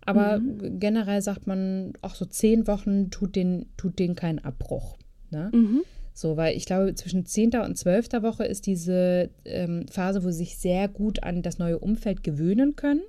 Aber 0.04 0.38
Mhm. 0.38 0.80
generell 0.80 1.20
sagt 1.20 1.46
man, 1.46 1.92
auch 2.00 2.14
so 2.14 2.24
zehn 2.24 2.66
Wochen 2.66 3.10
tut 3.10 3.36
den, 3.36 3.66
tut 3.76 3.98
den 3.98 4.14
keinen 4.14 4.38
Abbruch. 4.38 4.96
Ne? 5.30 5.50
Mhm. 5.52 5.82
So, 6.18 6.36
weil 6.36 6.56
ich 6.56 6.66
glaube, 6.66 6.96
zwischen 6.96 7.26
10. 7.26 7.60
und 7.64 7.78
12. 7.78 8.08
Woche 8.22 8.44
ist 8.44 8.66
diese 8.66 9.30
ähm, 9.44 9.86
Phase, 9.86 10.24
wo 10.24 10.30
sie 10.32 10.38
sich 10.38 10.56
sehr 10.56 10.88
gut 10.88 11.22
an 11.22 11.42
das 11.42 11.60
neue 11.60 11.78
Umfeld 11.78 12.24
gewöhnen 12.24 12.74
können. 12.74 13.02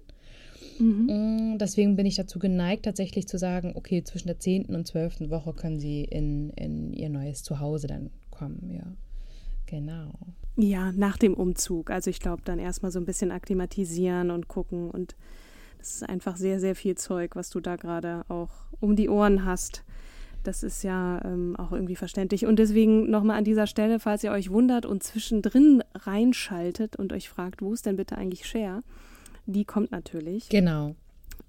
Mm, 0.78 1.58
Deswegen 1.58 1.96
bin 1.96 2.06
ich 2.06 2.18
dazu 2.18 2.38
geneigt, 2.38 2.86
tatsächlich 2.86 3.28
zu 3.28 3.40
sagen, 3.40 3.72
okay, 3.74 4.04
zwischen 4.04 4.28
der 4.28 4.38
10. 4.38 4.66
und 4.76 4.86
12. 4.86 5.32
Woche 5.32 5.54
können 5.54 5.80
sie 5.80 6.04
in, 6.04 6.52
in 6.52 6.94
ihr 6.94 7.10
neues 7.10 7.42
Zuhause 7.42 7.88
dann 7.88 8.12
bekommen, 8.30 8.70
ja. 8.70 8.86
Genau. 9.66 10.12
Ja, 10.56 10.92
nach 10.92 11.18
dem 11.18 11.34
Umzug. 11.34 11.90
Also 11.90 12.12
ich 12.12 12.20
glaube, 12.20 12.44
dann 12.46 12.60
erstmal 12.60 12.92
so 12.92 13.00
ein 13.00 13.06
bisschen 13.06 13.32
akklimatisieren 13.32 14.30
und 14.30 14.48
gucken. 14.50 14.92
Und 14.92 15.16
das 15.80 15.96
ist 15.96 16.04
einfach 16.08 16.38
sehr, 16.38 16.60
sehr 16.60 16.76
viel 16.76 16.94
Zeug, 16.94 17.36
was 17.36 17.50
du 17.50 17.60
da 17.60 17.76
gerade 17.76 18.24
auch 18.30 18.52
um 18.80 18.96
die 18.96 19.10
Ohren 19.10 19.46
hast. 19.46 19.84
Das 20.44 20.64
ist 20.64 20.84
ja 20.84 21.22
ähm, 21.26 21.56
auch 21.58 21.72
irgendwie 21.72 21.96
verständlich. 21.96 22.46
Und 22.46 22.60
deswegen 22.60 23.10
nochmal 23.10 23.38
an 23.38 23.44
dieser 23.44 23.68
Stelle, 23.68 24.00
falls 24.00 24.24
ihr 24.24 24.32
euch 24.32 24.50
wundert 24.50 24.86
und 24.86 25.04
zwischendrin 25.04 25.84
reinschaltet 25.94 26.96
und 26.96 27.14
euch 27.14 27.30
fragt, 27.30 27.62
wo 27.62 27.74
ist 27.74 27.86
denn 27.86 27.98
bitte 27.98 28.18
eigentlich 28.18 28.46
Cher? 28.46 28.82
Die 29.46 29.66
kommt 29.66 29.92
natürlich. 29.92 30.50
Genau. 30.50 30.96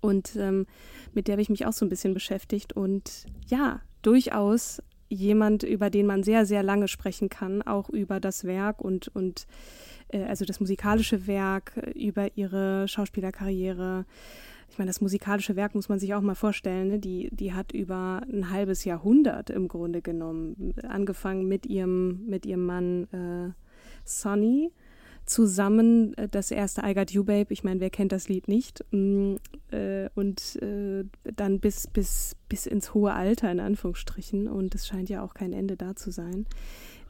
Und 0.00 0.34
ähm, 0.36 0.66
mit 1.12 1.28
der 1.28 1.34
habe 1.34 1.42
ich 1.42 1.50
mich 1.50 1.66
auch 1.66 1.72
so 1.72 1.84
ein 1.84 1.90
bisschen 1.90 2.14
beschäftigt. 2.14 2.72
Und 2.72 3.26
ja, 3.48 3.80
durchaus 4.02 4.82
jemand, 5.08 5.62
über 5.62 5.90
den 5.90 6.06
man 6.06 6.22
sehr, 6.22 6.46
sehr 6.46 6.62
lange 6.62 6.88
sprechen 6.88 7.28
kann, 7.28 7.62
auch 7.62 7.90
über 7.90 8.20
das 8.20 8.44
Werk 8.44 8.80
und, 8.80 9.08
und 9.08 9.46
äh, 10.08 10.22
also 10.24 10.44
das 10.44 10.60
musikalische 10.60 11.26
Werk, 11.26 11.76
über 11.94 12.36
ihre 12.36 12.88
Schauspielerkarriere. 12.88 14.06
Ich 14.70 14.78
meine, 14.78 14.88
das 14.88 15.00
musikalische 15.00 15.56
Werk 15.56 15.74
muss 15.74 15.88
man 15.88 15.98
sich 15.98 16.14
auch 16.14 16.20
mal 16.20 16.36
vorstellen, 16.36 16.88
ne? 16.88 16.98
die, 17.00 17.28
die 17.32 17.52
hat 17.52 17.72
über 17.72 18.22
ein 18.32 18.50
halbes 18.50 18.84
Jahrhundert 18.84 19.50
im 19.50 19.66
Grunde 19.66 20.00
genommen, 20.00 20.74
angefangen 20.86 21.48
mit 21.48 21.66
ihrem, 21.66 22.24
mit 22.26 22.46
ihrem 22.46 22.66
Mann 22.66 23.04
äh, 23.12 23.52
Sonny, 24.04 24.70
zusammen 25.26 26.14
äh, 26.14 26.28
das 26.28 26.50
erste 26.50 26.82
I 26.84 26.94
Got 26.94 27.10
You 27.12 27.24
Babe, 27.24 27.52
ich 27.52 27.64
meine, 27.64 27.80
wer 27.80 27.90
kennt 27.90 28.12
das 28.12 28.28
Lied 28.28 28.48
nicht? 28.48 28.84
Mm, 28.90 29.36
äh, 29.70 30.08
und 30.14 30.56
äh, 30.62 31.04
dann 31.36 31.60
bis, 31.60 31.86
bis, 31.86 32.36
bis 32.48 32.66
ins 32.66 32.94
hohe 32.94 33.12
Alter, 33.12 33.50
in 33.50 33.60
Anführungsstrichen. 33.60 34.48
Und 34.48 34.74
es 34.74 34.86
scheint 34.86 35.08
ja 35.08 35.22
auch 35.22 35.34
kein 35.34 35.52
Ende 35.52 35.76
da 35.76 35.96
zu 35.96 36.10
sein. 36.10 36.46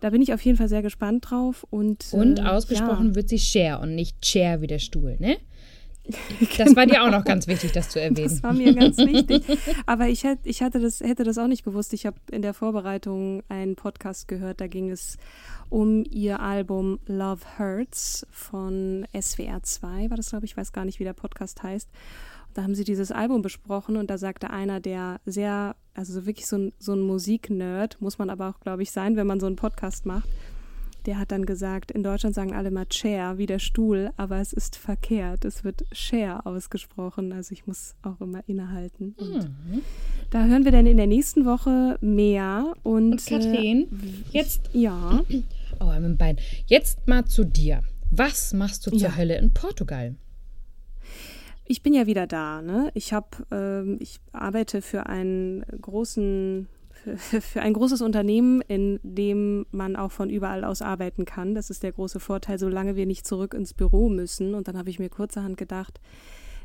Da 0.00 0.10
bin 0.10 0.22
ich 0.22 0.32
auf 0.32 0.40
jeden 0.42 0.56
Fall 0.56 0.68
sehr 0.68 0.82
gespannt 0.82 1.30
drauf. 1.30 1.66
Und, 1.70 2.12
und 2.12 2.40
ausgesprochen 2.40 3.08
ja. 3.08 3.14
wird 3.16 3.28
sie 3.28 3.38
Share 3.38 3.80
und 3.80 3.94
nicht 3.94 4.20
Chair 4.22 4.60
wie 4.60 4.66
der 4.66 4.78
Stuhl, 4.78 5.16
ne? 5.18 5.36
Das 6.58 6.76
war 6.76 6.86
dir 6.86 7.02
auch 7.02 7.10
noch 7.10 7.24
ganz 7.24 7.46
wichtig, 7.46 7.72
das 7.72 7.88
zu 7.88 8.00
erwähnen. 8.00 8.28
Das 8.28 8.42
war 8.42 8.52
mir 8.52 8.74
ganz 8.74 8.98
wichtig. 8.98 9.44
Aber 9.86 10.08
ich, 10.08 10.24
hätte, 10.24 10.48
ich 10.48 10.62
hatte 10.62 10.80
das, 10.80 11.00
hätte 11.00 11.24
das 11.24 11.38
auch 11.38 11.46
nicht 11.46 11.64
gewusst. 11.64 11.92
Ich 11.92 12.06
habe 12.06 12.16
in 12.30 12.42
der 12.42 12.54
Vorbereitung 12.54 13.42
einen 13.48 13.76
Podcast 13.76 14.28
gehört, 14.28 14.60
da 14.60 14.66
ging 14.66 14.90
es 14.90 15.16
um 15.68 16.04
ihr 16.10 16.40
Album 16.40 16.98
Love 17.06 17.42
Hurts 17.58 18.26
von 18.30 19.06
SWR 19.18 19.62
2, 19.62 20.10
war 20.10 20.16
das, 20.16 20.30
glaube 20.30 20.44
ich, 20.44 20.52
ich 20.52 20.56
weiß 20.56 20.72
gar 20.72 20.84
nicht, 20.84 20.98
wie 20.98 21.04
der 21.04 21.12
Podcast 21.12 21.62
heißt. 21.62 21.88
Da 22.54 22.64
haben 22.64 22.74
sie 22.74 22.82
dieses 22.82 23.12
Album 23.12 23.42
besprochen 23.42 23.96
und 23.96 24.10
da 24.10 24.18
sagte 24.18 24.50
einer, 24.50 24.80
der 24.80 25.20
sehr, 25.24 25.76
also 25.94 26.12
so 26.12 26.26
wirklich 26.26 26.48
so 26.48 26.56
ein, 26.56 26.72
so 26.80 26.92
ein 26.92 27.00
Musiknerd, 27.00 28.00
muss 28.00 28.18
man 28.18 28.28
aber 28.28 28.48
auch, 28.48 28.58
glaube 28.58 28.82
ich, 28.82 28.90
sein, 28.90 29.14
wenn 29.14 29.28
man 29.28 29.38
so 29.38 29.46
einen 29.46 29.54
Podcast 29.54 30.06
macht, 30.06 30.28
der 31.06 31.18
hat 31.18 31.32
dann 31.32 31.46
gesagt, 31.46 31.90
in 31.90 32.02
Deutschland 32.02 32.34
sagen 32.34 32.54
alle 32.54 32.70
mal 32.70 32.86
Chair, 32.86 33.38
wie 33.38 33.46
der 33.46 33.58
Stuhl, 33.58 34.10
aber 34.16 34.38
es 34.38 34.52
ist 34.52 34.76
verkehrt. 34.76 35.44
Es 35.44 35.64
wird 35.64 35.84
Chair 35.92 36.46
ausgesprochen. 36.46 37.32
Also 37.32 37.52
ich 37.52 37.66
muss 37.66 37.94
auch 38.02 38.20
immer 38.20 38.42
innehalten. 38.46 39.14
Und 39.18 39.44
mhm. 39.44 39.82
da 40.30 40.44
hören 40.44 40.64
wir 40.64 40.72
dann 40.72 40.86
in 40.86 40.96
der 40.96 41.06
nächsten 41.06 41.44
Woche 41.44 41.98
mehr. 42.00 42.74
Und, 42.82 43.12
und 43.12 43.26
Katrin, 43.26 43.82
äh, 43.82 44.36
jetzt. 44.38 44.70
Ja. 44.72 45.24
Oh, 45.80 45.92
dem 45.92 46.16
Bein. 46.16 46.38
Jetzt 46.66 47.06
mal 47.06 47.24
zu 47.24 47.44
dir. 47.44 47.82
Was 48.10 48.52
machst 48.52 48.86
du 48.86 48.90
zur 48.90 48.98
ja. 48.98 49.16
Hölle 49.16 49.38
in 49.38 49.52
Portugal? 49.52 50.16
Ich 51.66 51.82
bin 51.82 51.94
ja 51.94 52.06
wieder 52.06 52.26
da. 52.26 52.62
Ne? 52.62 52.90
Ich 52.94 53.12
habe, 53.12 53.28
ähm, 53.52 53.98
ich 54.00 54.18
arbeite 54.32 54.82
für 54.82 55.06
einen 55.06 55.64
großen 55.80 56.66
für 57.16 57.62
ein 57.62 57.72
großes 57.72 58.02
Unternehmen, 58.02 58.60
in 58.62 59.00
dem 59.02 59.66
man 59.70 59.96
auch 59.96 60.12
von 60.12 60.30
überall 60.30 60.64
aus 60.64 60.82
arbeiten 60.82 61.24
kann. 61.24 61.54
Das 61.54 61.70
ist 61.70 61.82
der 61.82 61.92
große 61.92 62.20
Vorteil, 62.20 62.58
solange 62.58 62.96
wir 62.96 63.06
nicht 63.06 63.26
zurück 63.26 63.54
ins 63.54 63.74
Büro 63.74 64.08
müssen. 64.08 64.54
Und 64.54 64.68
dann 64.68 64.76
habe 64.76 64.90
ich 64.90 64.98
mir 64.98 65.08
kurzerhand 65.08 65.56
gedacht, 65.56 66.00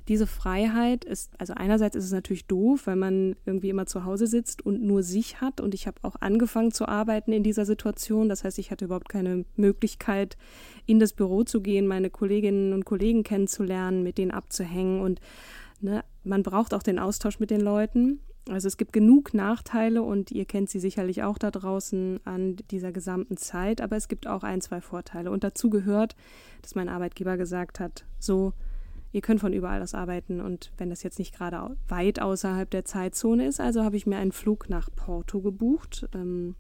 diese 0.08 0.28
Freiheit 0.28 1.04
ist, 1.04 1.32
also 1.40 1.54
einerseits 1.56 1.96
ist 1.96 2.06
es 2.06 2.12
natürlich 2.12 2.46
doof, 2.46 2.86
weil 2.86 2.96
man 2.96 3.36
irgendwie 3.46 3.70
immer 3.70 3.88
zu 3.88 4.06
Hause 4.06 4.28
sitzt 4.28 4.64
und 4.64 4.84
nur 4.84 5.02
sich 5.02 5.42
hat. 5.42 5.60
Und 5.62 5.74
ich 5.74 5.88
habe 5.88 5.98
auch 6.04 6.16
angefangen 6.20 6.72
zu 6.72 6.88
arbeiten 6.88 7.32
in 7.32 7.42
dieser 7.42 7.66
Situation. 7.66 8.30
Das 8.30 8.44
heißt, 8.44 8.60
ich 8.60 8.70
hatte 8.70 8.86
überhaupt 8.86 9.10
keine 9.10 9.46
Möglichkeit, 9.56 10.38
in 10.86 11.00
das 11.00 11.14
Büro 11.14 11.44
zu 11.44 11.60
gehen, 11.62 11.88
meine 11.88 12.12
Kolleginnen 12.12 12.74
und 12.74 12.86
Kollegen 12.86 13.24
kennenzulernen, 13.24 14.04
mit 14.04 14.20
denen 14.20 14.32
abzuhängen. 14.32 15.02
Und 15.02 15.22
ne, 15.82 16.04
man 16.24 16.44
braucht 16.44 16.76
auch 16.76 16.84
den 16.84 17.00
Austausch 17.00 17.40
mit 17.40 17.50
den 17.50 17.62
Leuten. 17.62 18.20
Also 18.48 18.68
es 18.68 18.78
gibt 18.78 18.94
genug 18.94 19.34
Nachteile 19.34 20.04
und 20.04 20.32
ihr 20.32 20.46
kennt 20.46 20.70
sie 20.70 20.80
sicherlich 20.80 21.24
auch 21.24 21.40
da 21.40 21.50
draußen 21.50 22.20
an 22.26 22.58
dieser 22.70 22.92
gesamten 22.92 23.38
Zeit, 23.38 23.82
aber 23.82 23.96
es 23.96 24.08
gibt 24.08 24.28
auch 24.28 24.44
ein, 24.44 24.62
zwei 24.62 24.82
Vorteile. 24.82 25.32
Und 25.32 25.44
dazu 25.44 25.70
gehört, 25.72 26.16
dass 26.62 26.76
mein 26.76 26.90
Arbeitgeber 26.90 27.38
gesagt 27.38 27.80
hat, 27.80 28.06
so, 28.20 28.54
ihr 29.12 29.22
könnt 29.22 29.40
von 29.40 29.54
überall 29.54 29.82
aus 29.82 29.96
arbeiten 29.96 30.42
und 30.42 30.72
wenn 30.78 30.90
das 30.90 31.02
jetzt 31.02 31.18
nicht 31.18 31.34
gerade 31.34 31.76
weit 31.88 32.22
außerhalb 32.22 32.70
der 32.70 32.86
Zeitzone 32.86 33.48
ist, 33.48 33.60
also 33.60 33.84
habe 33.84 33.98
ich 33.98 34.06
mir 34.06 34.18
einen 34.18 34.32
Flug 34.32 34.70
nach 34.70 34.90
Porto 34.96 35.42
gebucht, 35.42 36.08
ähm, 36.14 36.56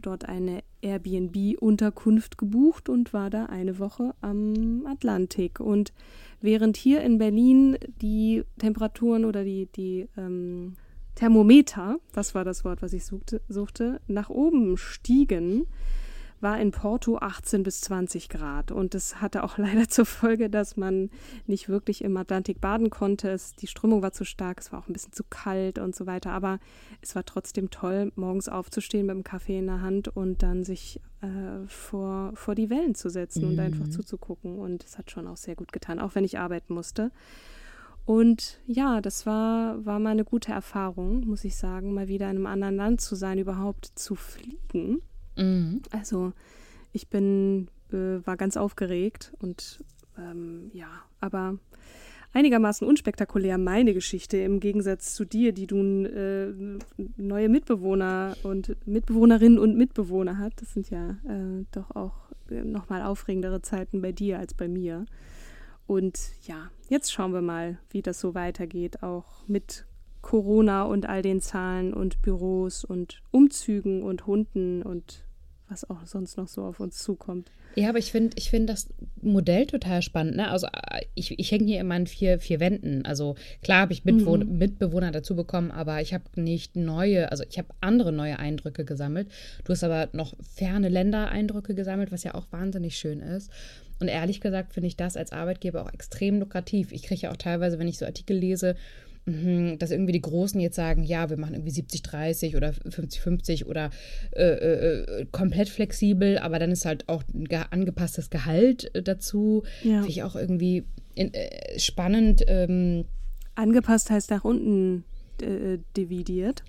dort 0.00 0.28
eine 0.28 0.62
Airbnb-Unterkunft 0.80 2.38
gebucht 2.38 2.88
und 2.88 3.12
war 3.12 3.30
da 3.30 3.46
eine 3.46 3.78
Woche 3.78 4.14
am 4.20 4.86
Atlantik. 4.86 5.60
Und 5.60 5.92
während 6.40 6.76
hier 6.76 7.02
in 7.02 7.18
Berlin 7.18 7.76
die 8.00 8.44
Temperaturen 8.58 9.24
oder 9.24 9.44
die, 9.44 9.66
die 9.66 10.08
ähm, 10.16 10.76
Thermometer, 11.14 11.98
das 12.12 12.34
war 12.34 12.44
das 12.44 12.64
Wort, 12.64 12.82
was 12.82 12.92
ich 12.92 13.04
suchte, 13.04 13.40
suchte 13.48 14.00
nach 14.06 14.30
oben 14.30 14.76
stiegen, 14.76 15.66
war 16.42 16.60
in 16.60 16.72
Porto 16.72 17.18
18 17.18 17.62
bis 17.62 17.80
20 17.82 18.28
Grad. 18.28 18.72
Und 18.72 18.94
das 18.94 19.20
hatte 19.20 19.44
auch 19.44 19.58
leider 19.58 19.88
zur 19.88 20.04
Folge, 20.04 20.50
dass 20.50 20.76
man 20.76 21.08
nicht 21.46 21.68
wirklich 21.68 22.02
im 22.02 22.16
Atlantik 22.16 22.60
baden 22.60 22.90
konnte. 22.90 23.30
Es, 23.30 23.54
die 23.54 23.68
Strömung 23.68 24.02
war 24.02 24.12
zu 24.12 24.24
stark, 24.24 24.60
es 24.60 24.72
war 24.72 24.80
auch 24.80 24.88
ein 24.88 24.92
bisschen 24.92 25.12
zu 25.12 25.22
kalt 25.24 25.78
und 25.78 25.94
so 25.94 26.06
weiter. 26.06 26.32
Aber 26.32 26.58
es 27.00 27.14
war 27.14 27.24
trotzdem 27.24 27.70
toll, 27.70 28.12
morgens 28.16 28.48
aufzustehen 28.48 29.06
mit 29.06 29.14
dem 29.14 29.24
Kaffee 29.24 29.58
in 29.58 29.66
der 29.66 29.80
Hand 29.80 30.08
und 30.08 30.42
dann 30.42 30.64
sich 30.64 31.00
äh, 31.20 31.66
vor, 31.68 32.32
vor 32.34 32.54
die 32.54 32.70
Wellen 32.70 32.96
zu 32.96 33.08
setzen 33.08 33.44
mhm. 33.44 33.50
und 33.50 33.58
einfach 33.60 33.88
zuzugucken. 33.88 34.58
Und 34.58 34.84
es 34.84 34.98
hat 34.98 35.10
schon 35.10 35.28
auch 35.28 35.36
sehr 35.36 35.54
gut 35.54 35.72
getan, 35.72 36.00
auch 36.00 36.16
wenn 36.16 36.24
ich 36.24 36.38
arbeiten 36.38 36.74
musste. 36.74 37.12
Und 38.04 38.60
ja, 38.66 39.00
das 39.00 39.26
war, 39.26 39.84
war 39.86 39.98
mal 39.98 40.10
eine 40.10 40.24
gute 40.24 40.52
Erfahrung, 40.52 41.26
muss 41.26 41.44
ich 41.44 41.56
sagen, 41.56 41.94
mal 41.94 42.08
wieder 42.08 42.30
in 42.30 42.36
einem 42.36 42.46
anderen 42.46 42.76
Land 42.76 43.00
zu 43.00 43.14
sein, 43.14 43.38
überhaupt 43.38 43.86
zu 43.94 44.16
fliegen. 44.16 45.02
Mhm. 45.36 45.82
Also 45.90 46.32
ich 46.92 47.08
bin, 47.08 47.68
äh, 47.92 48.26
war 48.26 48.36
ganz 48.36 48.56
aufgeregt 48.56 49.32
und 49.38 49.84
ähm, 50.18 50.70
ja, 50.72 50.88
aber 51.20 51.58
einigermaßen 52.32 52.86
unspektakulär 52.86 53.58
meine 53.58 53.94
Geschichte 53.94 54.38
im 54.38 54.60
Gegensatz 54.60 55.14
zu 55.14 55.24
dir, 55.24 55.52
die 55.52 55.66
du 55.66 55.76
äh, 56.04 56.52
neue 57.16 57.48
Mitbewohner 57.48 58.36
und 58.42 58.76
Mitbewohnerinnen 58.86 59.58
und 59.58 59.76
Mitbewohner 59.76 60.38
hat. 60.38 60.54
Das 60.60 60.72
sind 60.72 60.90
ja 60.90 61.10
äh, 61.10 61.64
doch 61.70 61.94
auch 61.94 62.14
äh, 62.50 62.64
nochmal 62.64 63.02
aufregendere 63.02 63.62
Zeiten 63.62 64.02
bei 64.02 64.12
dir 64.12 64.38
als 64.38 64.54
bei 64.54 64.68
mir. 64.68 65.06
Und 65.92 66.18
ja, 66.44 66.70
jetzt 66.88 67.12
schauen 67.12 67.34
wir 67.34 67.42
mal, 67.42 67.78
wie 67.90 68.00
das 68.00 68.18
so 68.18 68.34
weitergeht, 68.34 69.02
auch 69.02 69.46
mit 69.46 69.84
Corona 70.22 70.84
und 70.84 71.06
all 71.06 71.20
den 71.20 71.42
Zahlen 71.42 71.92
und 71.92 72.22
Büros 72.22 72.82
und 72.82 73.20
Umzügen 73.30 74.02
und 74.02 74.26
Hunden 74.26 74.82
und 74.82 75.26
was 75.72 75.88
auch 75.88 76.06
sonst 76.06 76.36
noch 76.36 76.48
so 76.48 76.62
auf 76.62 76.80
uns 76.80 76.98
zukommt. 76.98 77.50
Ja, 77.74 77.88
aber 77.88 77.98
ich 77.98 78.12
finde 78.12 78.36
ich 78.36 78.50
find 78.50 78.68
das 78.68 78.88
Modell 79.22 79.66
total 79.66 80.02
spannend. 80.02 80.36
Ne? 80.36 80.50
Also 80.50 80.68
ich, 81.14 81.38
ich 81.38 81.50
hänge 81.50 81.64
hier 81.64 81.80
immer 81.80 81.94
an 81.94 82.06
vier, 82.06 82.38
vier 82.38 82.60
Wänden. 82.60 83.06
Also 83.06 83.34
klar 83.62 83.82
habe 83.82 83.94
ich 83.94 84.04
Mitbewohner, 84.04 84.44
mhm. 84.44 84.58
Mitbewohner 84.58 85.10
dazu 85.10 85.34
bekommen, 85.34 85.70
aber 85.70 86.02
ich 86.02 86.12
habe 86.12 86.24
nicht 86.36 86.76
neue, 86.76 87.30
also 87.30 87.44
ich 87.48 87.56
habe 87.56 87.68
andere 87.80 88.12
neue 88.12 88.38
Eindrücke 88.38 88.84
gesammelt. 88.84 89.28
Du 89.64 89.72
hast 89.72 89.84
aber 89.84 90.10
noch 90.12 90.34
ferne 90.42 90.90
Länder-Eindrücke 90.90 91.74
gesammelt, 91.74 92.12
was 92.12 92.24
ja 92.24 92.34
auch 92.34 92.46
wahnsinnig 92.50 92.98
schön 92.98 93.20
ist. 93.20 93.50
Und 94.00 94.08
ehrlich 94.08 94.40
gesagt 94.40 94.74
finde 94.74 94.88
ich 94.88 94.96
das 94.96 95.16
als 95.16 95.32
Arbeitgeber 95.32 95.82
auch 95.82 95.92
extrem 95.92 96.40
lukrativ. 96.40 96.92
Ich 96.92 97.04
kriege 97.04 97.22
ja 97.22 97.30
auch 97.30 97.36
teilweise, 97.36 97.78
wenn 97.78 97.88
ich 97.88 97.98
so 97.98 98.04
Artikel 98.04 98.36
lese, 98.36 98.76
dass 99.24 99.92
irgendwie 99.92 100.12
die 100.12 100.20
Großen 100.20 100.60
jetzt 100.60 100.74
sagen, 100.74 101.04
ja, 101.04 101.30
wir 101.30 101.36
machen 101.36 101.54
irgendwie 101.54 101.70
70-30 101.70 102.56
oder 102.56 102.70
50-50 102.70 103.66
oder 103.66 103.90
äh, 104.32 104.42
äh, 104.42 105.26
komplett 105.30 105.68
flexibel, 105.68 106.38
aber 106.38 106.58
dann 106.58 106.72
ist 106.72 106.84
halt 106.84 107.08
auch 107.08 107.22
ein 107.32 107.46
angepasstes 107.70 108.30
Gehalt 108.30 108.92
äh, 108.94 109.02
dazu. 109.02 109.62
Ja. 109.84 109.98
Finde 109.98 110.08
ich 110.08 110.22
auch 110.24 110.34
irgendwie 110.34 110.84
in, 111.14 111.32
äh, 111.34 111.78
spannend. 111.78 112.42
Ähm, 112.48 113.04
Angepasst 113.54 114.10
heißt 114.10 114.30
nach 114.30 114.44
unten 114.44 115.04
äh, 115.40 115.78
dividiert. 115.96 116.64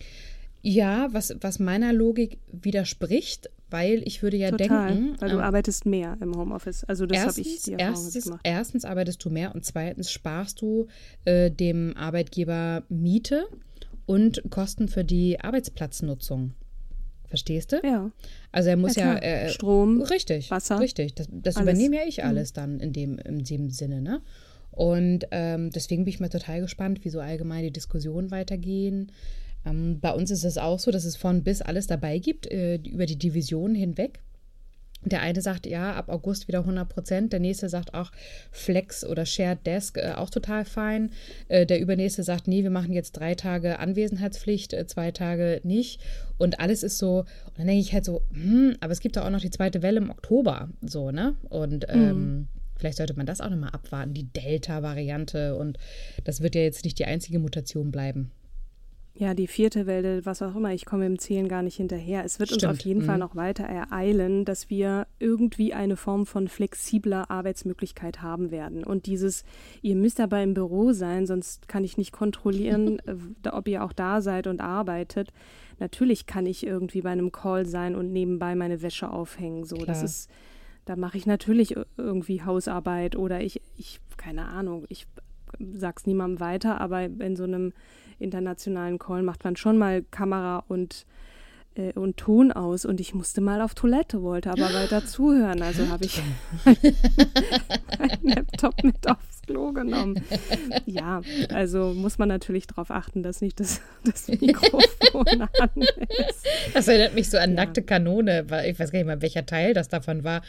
Ja, 0.66 1.10
was, 1.12 1.36
was 1.42 1.60
meiner 1.60 1.92
Logik 1.92 2.40
widerspricht, 2.52 3.50
weil 3.70 4.02
ich 4.06 4.24
würde 4.24 4.38
ja 4.38 4.50
Total, 4.50 4.94
denken. 4.94 5.16
Weil 5.20 5.30
du 5.30 5.36
ähm, 5.36 5.42
arbeitest 5.42 5.86
mehr 5.86 6.18
im 6.22 6.38
Homeoffice. 6.38 6.86
Also 6.86 7.06
das 7.06 7.20
habe 7.20 7.42
ich 7.42 7.64
die 7.64 7.76
erstens, 7.78 8.24
gemacht. 8.24 8.42
Erstens 8.44 8.86
arbeitest 8.86 9.24
du 9.26 9.30
mehr 9.30 9.54
und 9.54 9.66
zweitens 9.66 10.10
sparst 10.10 10.62
du 10.62 10.88
äh, 11.26 11.52
dem 11.52 11.98
Arbeitgeber 11.98 12.84
Miete 12.88 13.46
und 14.06 14.42
Kosten 14.50 14.88
für 14.88 15.04
die 15.04 15.40
Arbeitsplatznutzung. 15.40 16.54
Verstehst 17.28 17.74
du? 17.74 17.82
Ja. 17.84 18.12
Also 18.54 18.70
er 18.70 18.78
muss 18.78 18.96
Ja, 18.96 19.16
ja, 19.16 19.20
äh, 19.20 19.50
Strom, 19.50 20.02
richtig, 20.02 20.50
Wasser, 20.50 20.80
richtig. 20.80 21.16
Das, 21.16 21.28
das. 21.30 21.56
Mhm. 21.56 21.64
übernehme 21.64 21.96
ja 21.98 22.04
ich 22.08 22.24
alles 22.24 22.54
dann 22.54 22.80
in 22.80 22.94
dem, 22.94 23.18
in 23.18 23.44
dem 23.44 23.70
Sinne, 23.70 24.02
ne? 24.02 24.22
Und 24.72 25.26
ähm, 25.32 25.72
deswegen 25.72 26.06
bin 26.06 26.14
ich 26.14 26.20
mal 26.20 26.30
total 26.30 26.62
gespannt, 26.62 27.04
wie 27.04 27.10
so 27.10 27.20
allgemein 27.20 27.64
die 27.64 27.72
Diskussionen 27.72 28.32
weitergehen. 28.32 29.12
Ähm, 29.66 30.00
bei 30.00 30.12
uns 30.12 30.32
ist 30.32 30.44
es 30.44 30.58
auch 30.58 30.80
so, 30.80 30.92
dass 30.92 31.06
es 31.06 31.16
von 31.16 31.44
bis 31.44 31.62
alles 31.62 31.88
dabei 31.88 32.20
gibt, 32.20 32.50
äh, 32.52 32.76
über 32.76 33.06
die 33.06 33.18
Divisionen 33.18 33.76
hinweg. 33.76 34.20
Der 35.06 35.22
eine 35.22 35.42
sagt, 35.42 35.66
ja, 35.66 35.94
ab 35.94 36.10
August 36.10 36.48
wieder 36.48 36.60
100 36.60 36.88
Prozent. 36.88 37.34
Der 37.34 37.40
nächste 37.40 37.68
sagt 37.68 37.94
auch 37.94 38.12
Flex 38.52 39.06
oder 39.06 39.26
Shared 39.26 39.66
Desk, 39.66 39.98
äh, 39.98 40.14
auch 40.16 40.30
total 40.30 40.66
fein. 40.66 41.12
Äh, 41.50 41.66
der 41.66 41.80
übernächste 41.80 42.24
sagt, 42.24 42.48
nee, 42.48 42.64
wir 42.64 42.70
machen 42.70 42.94
jetzt 42.94 43.14
drei 43.14 43.36
Tage 43.36 43.80
Anwesenheitspflicht, 43.80 44.74
äh, 44.74 44.88
zwei 44.88 45.12
Tage 45.12 45.60
nicht. 45.64 46.00
Und 46.38 46.60
alles 46.60 46.84
ist 46.84 46.98
so, 46.98 47.20
und 47.20 47.58
dann 47.58 47.68
denke 47.68 47.82
ich 47.82 47.94
halt 47.94 48.06
so, 48.06 48.22
hm, 48.32 48.78
aber 48.80 48.94
es 48.94 49.02
gibt 49.02 49.18
doch 49.18 49.26
auch 49.26 49.30
noch 49.30 49.42
die 49.42 49.52
zweite 49.52 49.82
Welle 49.82 49.98
im 49.98 50.10
Oktober, 50.10 50.70
so, 50.82 51.12
ne? 51.12 51.36
Und 51.50 51.86
ähm, 51.90 52.48
vielleicht 52.78 52.98
sollte 52.98 53.14
man 53.16 53.26
das 53.26 53.42
auch 53.42 53.50
nochmal 53.50 53.72
abwarten, 53.72 54.14
die 54.14 54.32
Delta-Variante. 54.32 55.56
Und 55.56 55.78
das 56.24 56.42
wird 56.42 56.56
ja 56.56 56.62
jetzt 56.62 56.86
nicht 56.86 56.98
die 57.00 57.06
einzige 57.06 57.40
Mutation 57.40 57.92
bleiben. 57.92 58.32
Ja, 59.16 59.36
die 59.36 59.46
vierte 59.46 59.86
Welle, 59.86 60.26
was 60.26 60.42
auch 60.42 60.56
immer, 60.56 60.74
ich 60.74 60.86
komme 60.86 61.06
im 61.06 61.20
Zählen 61.20 61.48
gar 61.48 61.62
nicht 61.62 61.76
hinterher. 61.78 62.26
Es 62.26 62.40
wird 62.40 62.52
uns 62.52 62.62
Stimmt, 62.62 62.74
auf 62.74 62.80
jeden 62.80 63.02
mhm. 63.02 63.06
Fall 63.06 63.18
noch 63.20 63.36
weiter 63.36 63.64
ereilen, 63.64 64.44
dass 64.44 64.72
wir 64.72 65.06
irgendwie 65.20 65.72
eine 65.72 65.98
Form 65.98 66.26
von 66.26 66.48
flexibler 66.48 67.30
Arbeitsmöglichkeit 67.30 68.24
haben 68.24 68.50
werden. 68.50 68.84
Und 68.84 69.06
dieses, 69.06 69.44
ihr 69.84 69.96
müsst 69.96 70.20
aber 70.20 70.42
im 70.42 70.56
Büro 70.56 70.94
sein, 70.94 71.28
sonst 71.28 71.68
kann 71.68 71.84
ich 71.84 71.96
nicht 71.96 72.12
kontrollieren, 72.12 73.00
äh, 73.06 73.50
ob 73.50 73.68
ihr 73.68 73.84
auch 73.84 73.94
da 73.94 74.20
seid 74.22 74.48
und 74.48 74.62
arbeitet. 74.62 75.30
Natürlich 75.78 76.26
kann 76.26 76.48
ich 76.48 76.66
irgendwie 76.66 77.02
bei 77.02 77.12
einem 77.12 77.32
Call 77.32 77.68
sein 77.68 77.96
und 77.96 78.12
nebenbei 78.12 78.56
meine 78.56 78.82
Wäsche 78.82 79.12
aufhängen. 79.12 79.64
So, 79.64 79.76
das 79.76 80.00
Klar. 80.00 80.06
ist, 80.06 80.30
da 80.86 80.96
mache 80.96 81.20
ich 81.20 81.28
natürlich 81.28 81.78
ir- 81.78 81.86
irgendwie 81.98 82.42
Hausarbeit 82.42 83.16
oder 83.16 83.42
ich, 83.42 83.62
ich, 83.78 84.00
keine 84.18 84.46
Ahnung, 84.48 84.86
ich 84.90 85.06
sag's 85.76 86.08
niemandem 86.08 86.40
weiter, 86.40 86.82
aber 86.82 87.04
in 87.04 87.36
so 87.36 87.44
einem 87.44 87.74
internationalen 88.24 89.00
Call 89.00 89.24
macht 89.24 89.44
man 89.44 89.56
schon 89.56 89.78
mal 89.78 90.04
Kamera 90.10 90.64
und, 90.68 91.06
äh, 91.76 91.94
und 91.94 92.18
Ton 92.18 92.52
aus 92.52 92.86
und 92.86 93.00
ich 93.00 93.14
musste 93.14 93.42
mal 93.42 93.62
auf 93.62 93.76
Toilette, 93.76 94.22
wollte 94.22 94.52
aber 94.52 94.74
weiter 94.74 95.06
zuhören. 95.06 95.62
Also 95.62 95.88
habe 95.90 96.06
ich 96.06 96.22
meinen 96.66 98.24
Laptop 98.24 98.84
mit 98.84 99.08
aufs 99.10 99.42
Klo 99.46 99.74
genommen. 99.74 100.24
Ja, 100.86 101.22
also 101.50 101.94
muss 101.94 102.18
man 102.18 102.30
natürlich 102.30 102.68
darauf 102.68 102.92
achten, 102.92 103.24
dass 103.24 103.42
nicht 103.42 103.60
das, 103.60 103.82
das 104.06 104.28
Mikrofon 104.42 105.42
an 105.60 105.70
ist. 105.76 106.46
Das 106.74 106.88
erinnert 106.88 107.14
mich 107.14 107.30
so 107.30 107.38
an 107.38 107.54
nackte 107.54 107.82
Kanone, 107.82 108.46
weil 108.50 108.70
ich 108.70 108.80
weiß 108.80 108.92
gar 108.92 109.00
nicht 109.00 109.08
mal, 109.08 109.22
welcher 109.22 109.46
Teil 109.46 109.74
das 109.74 109.90
davon 109.90 110.24
war. 110.24 110.42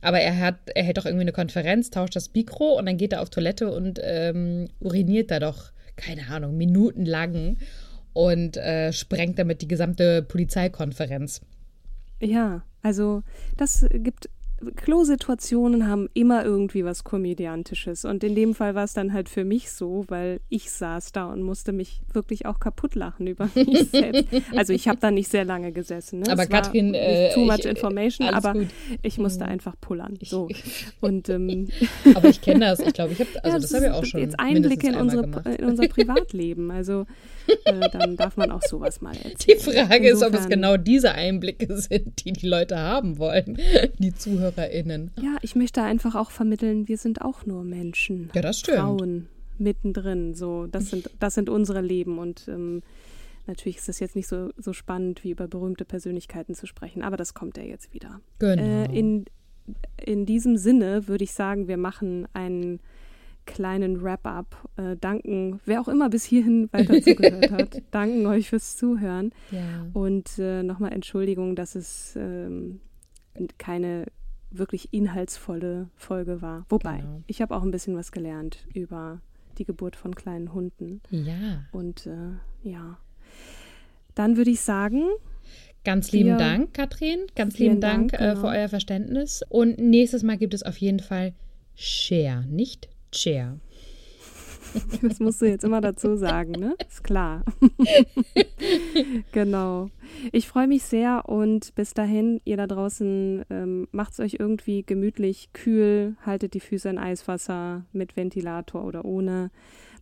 Aber 0.00 0.20
er 0.20 0.38
hat, 0.38 0.56
er 0.74 0.84
hält 0.84 0.98
doch 0.98 1.06
irgendwie 1.06 1.22
eine 1.22 1.32
Konferenz, 1.32 1.90
tauscht 1.90 2.16
das 2.16 2.32
Mikro 2.32 2.78
und 2.78 2.86
dann 2.86 2.96
geht 2.96 3.12
er 3.12 3.20
auf 3.20 3.30
Toilette 3.30 3.72
und 3.72 4.00
ähm, 4.02 4.68
uriniert 4.80 5.30
da 5.30 5.40
doch, 5.40 5.72
keine 5.98 6.28
Ahnung, 6.28 6.56
minutenlang 6.56 7.58
und 8.14 8.56
äh, 8.56 8.92
sprengt 8.92 9.38
damit 9.38 9.60
die 9.60 9.68
gesamte 9.68 10.22
Polizeikonferenz. 10.22 11.42
Ja, 12.20 12.62
also 12.82 13.22
das 13.56 13.86
gibt 13.92 14.30
Klo-Situationen 14.76 15.86
haben 15.86 16.08
immer 16.14 16.44
irgendwie 16.44 16.84
was 16.84 17.04
Komödiantisches. 17.04 18.04
Und 18.04 18.24
in 18.24 18.34
dem 18.34 18.54
Fall 18.54 18.74
war 18.74 18.84
es 18.84 18.92
dann 18.92 19.12
halt 19.12 19.28
für 19.28 19.44
mich 19.44 19.70
so, 19.70 20.04
weil 20.08 20.40
ich 20.48 20.70
saß 20.70 21.12
da 21.12 21.26
und 21.26 21.42
musste 21.42 21.72
mich 21.72 22.00
wirklich 22.12 22.46
auch 22.46 22.58
kaputt 22.58 22.94
lachen 22.94 23.26
über 23.26 23.48
mich 23.54 23.90
selbst. 23.90 24.24
Also 24.56 24.72
ich 24.72 24.88
habe 24.88 24.98
da 25.00 25.10
nicht 25.10 25.30
sehr 25.30 25.44
lange 25.44 25.72
gesessen. 25.72 26.20
Ne? 26.20 26.30
Aber 26.32 26.42
Es 26.42 26.48
Katrin, 26.48 26.94
äh, 26.94 27.32
too 27.34 27.44
much 27.44 27.58
ich- 27.60 27.66
äh, 27.66 27.70
information, 27.70 28.28
aber 28.28 28.52
gut. 28.54 28.66
ich 29.02 29.18
musste 29.18 29.44
einfach 29.44 29.74
pullern. 29.80 30.18
So. 30.22 30.48
Und 31.00 31.28
ähm, 31.28 31.68
Aber 32.14 32.28
ich 32.28 32.40
kenne 32.40 32.60
das. 32.66 32.80
Ich 32.80 32.92
glaube, 32.94 33.12
ich 33.12 33.20
habe, 33.20 33.30
also 33.44 33.56
ja, 33.56 33.60
das 33.60 33.74
habe 33.74 33.86
ich 33.86 33.92
auch 33.92 34.04
schon 34.04 34.20
Jetzt 34.20 34.38
Einblicke 34.40 34.88
in, 34.88 34.94
unsere, 34.96 35.24
in 35.58 35.64
unser 35.66 35.88
Privatleben. 35.88 36.70
Also 36.70 37.06
äh, 37.64 37.88
dann 37.90 38.16
darf 38.16 38.36
man 38.36 38.50
auch 38.50 38.62
sowas 38.62 39.00
mal 39.00 39.14
erzählen. 39.16 39.58
Die 39.58 39.72
Frage 39.72 40.08
ist, 40.08 40.22
ob 40.22 40.28
es 40.34 40.40
Insofern- 40.40 40.50
genau 40.50 40.76
diese 40.76 41.12
Einblicke 41.12 41.76
sind, 41.78 42.24
die 42.24 42.32
die 42.32 42.46
Leute 42.46 42.78
haben 42.78 43.18
wollen, 43.18 43.58
die 43.98 44.14
ZuhörerInnen. 44.52 45.10
Ja, 45.20 45.36
ich 45.42 45.54
möchte 45.54 45.82
einfach 45.82 46.14
auch 46.14 46.30
vermitteln, 46.30 46.88
wir 46.88 46.98
sind 46.98 47.22
auch 47.22 47.46
nur 47.46 47.64
Menschen. 47.64 48.30
Ja, 48.34 48.42
das 48.42 48.60
stimmt. 48.60 48.78
Frauen 48.78 49.28
mittendrin. 49.58 50.34
So, 50.34 50.66
das 50.66 50.90
sind, 50.90 51.10
das 51.18 51.34
sind 51.34 51.50
unsere 51.50 51.80
Leben. 51.80 52.18
Und 52.18 52.48
ähm, 52.48 52.82
natürlich 53.46 53.78
ist 53.78 53.88
das 53.88 54.00
jetzt 54.00 54.16
nicht 54.16 54.28
so, 54.28 54.50
so 54.56 54.72
spannend, 54.72 55.24
wie 55.24 55.30
über 55.30 55.48
berühmte 55.48 55.84
Persönlichkeiten 55.84 56.54
zu 56.54 56.66
sprechen, 56.66 57.02
aber 57.02 57.16
das 57.16 57.34
kommt 57.34 57.56
ja 57.56 57.64
jetzt 57.64 57.92
wieder. 57.92 58.20
Genau. 58.38 58.62
Äh, 58.62 58.98
in, 58.98 59.24
in 60.02 60.26
diesem 60.26 60.56
Sinne 60.56 61.08
würde 61.08 61.24
ich 61.24 61.32
sagen, 61.32 61.68
wir 61.68 61.76
machen 61.76 62.26
einen 62.32 62.80
kleinen 63.46 64.02
Wrap-up. 64.02 64.68
Äh, 64.76 64.96
danken, 64.96 65.60
wer 65.64 65.80
auch 65.80 65.88
immer 65.88 66.10
bis 66.10 66.24
hierhin 66.24 66.68
weiter 66.72 67.00
zugehört 67.02 67.50
hat, 67.50 67.82
danken 67.90 68.26
euch 68.26 68.50
fürs 68.50 68.76
Zuhören. 68.76 69.32
Ja. 69.50 69.86
Und 69.94 70.38
äh, 70.38 70.62
nochmal 70.62 70.92
Entschuldigung, 70.92 71.56
dass 71.56 71.74
es 71.74 72.14
ähm, 72.16 72.80
keine 73.56 74.06
wirklich 74.50 74.92
inhaltsvolle 74.92 75.88
Folge 75.96 76.40
war. 76.42 76.64
Wobei, 76.68 76.98
Genau. 76.98 77.22
ich 77.26 77.42
habe 77.42 77.54
auch 77.56 77.62
ein 77.62 77.70
bisschen 77.70 77.96
was 77.96 78.12
gelernt 78.12 78.66
über 78.74 79.20
die 79.58 79.64
Geburt 79.64 79.96
von 79.96 80.14
kleinen 80.14 80.52
Hunden. 80.54 81.00
Ja. 81.10 81.64
Und 81.72 82.06
äh, 82.06 82.30
ja, 82.62 82.98
dann 84.14 84.36
würde 84.36 84.50
ich 84.50 84.60
sagen, 84.60 85.02
Ganz 85.84 86.12
lieben 86.12 86.30
Wir- 86.30 86.36
Dank, 86.38 86.74
Katrin. 86.74 87.20
Ganz 87.36 87.58
lieben 87.58 87.80
Dank, 87.80 88.10
Dank, 88.12 88.20
äh, 88.22 88.28
genau. 88.34 88.40
für 88.40 88.46
euer 88.48 88.68
Verständnis. 88.68 89.42
Und 89.48 89.78
nächstes 89.78 90.22
Mal 90.22 90.36
gibt 90.36 90.52
es 90.52 90.62
auf 90.62 90.76
jeden 90.76 91.00
Fall 91.00 91.32
Share, 91.76 92.44
nicht 92.46 92.88
Chair. 93.12 93.58
das 95.02 95.20
musst 95.20 95.40
du 95.40 95.46
jetzt 95.46 95.64
immer 95.64 95.80
dazu 95.80 96.16
sagen, 96.16 96.52
ne? 96.52 96.74
Ist 96.86 97.04
klar. 97.04 97.44
genau. 99.32 99.90
Ich 100.32 100.48
freue 100.48 100.66
mich 100.66 100.82
sehr 100.84 101.28
und 101.28 101.74
bis 101.74 101.94
dahin, 101.94 102.40
ihr 102.44 102.56
da 102.56 102.66
draußen, 102.66 103.44
ähm, 103.50 103.88
macht 103.92 104.12
es 104.12 104.20
euch 104.20 104.36
irgendwie 104.38 104.82
gemütlich, 104.82 105.50
kühl, 105.52 106.16
haltet 106.24 106.54
die 106.54 106.60
Füße 106.60 106.88
in 106.88 106.98
Eiswasser 106.98 107.84
mit 107.92 108.16
Ventilator 108.16 108.84
oder 108.84 109.04
ohne. 109.04 109.50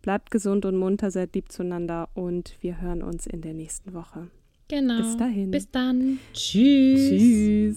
Bleibt 0.02 0.31
gesund 0.31 0.64
und 0.64 0.76
munter, 0.76 1.11
seid 1.11 1.35
lieb 1.35 1.50
zueinander 1.50 2.09
und 2.14 2.57
wir 2.61 2.81
hören 2.81 3.02
uns 3.02 3.26
in 3.26 3.40
der 3.40 3.55
nächsten 3.55 3.92
Woche. 3.92 4.29
Genau. 4.68 4.98
Bis 4.98 5.16
dahin. 5.16 5.50
Bis 5.50 5.70
dann. 5.70 6.18
Tschüss. 6.33 7.09
Tschüss. 7.09 7.76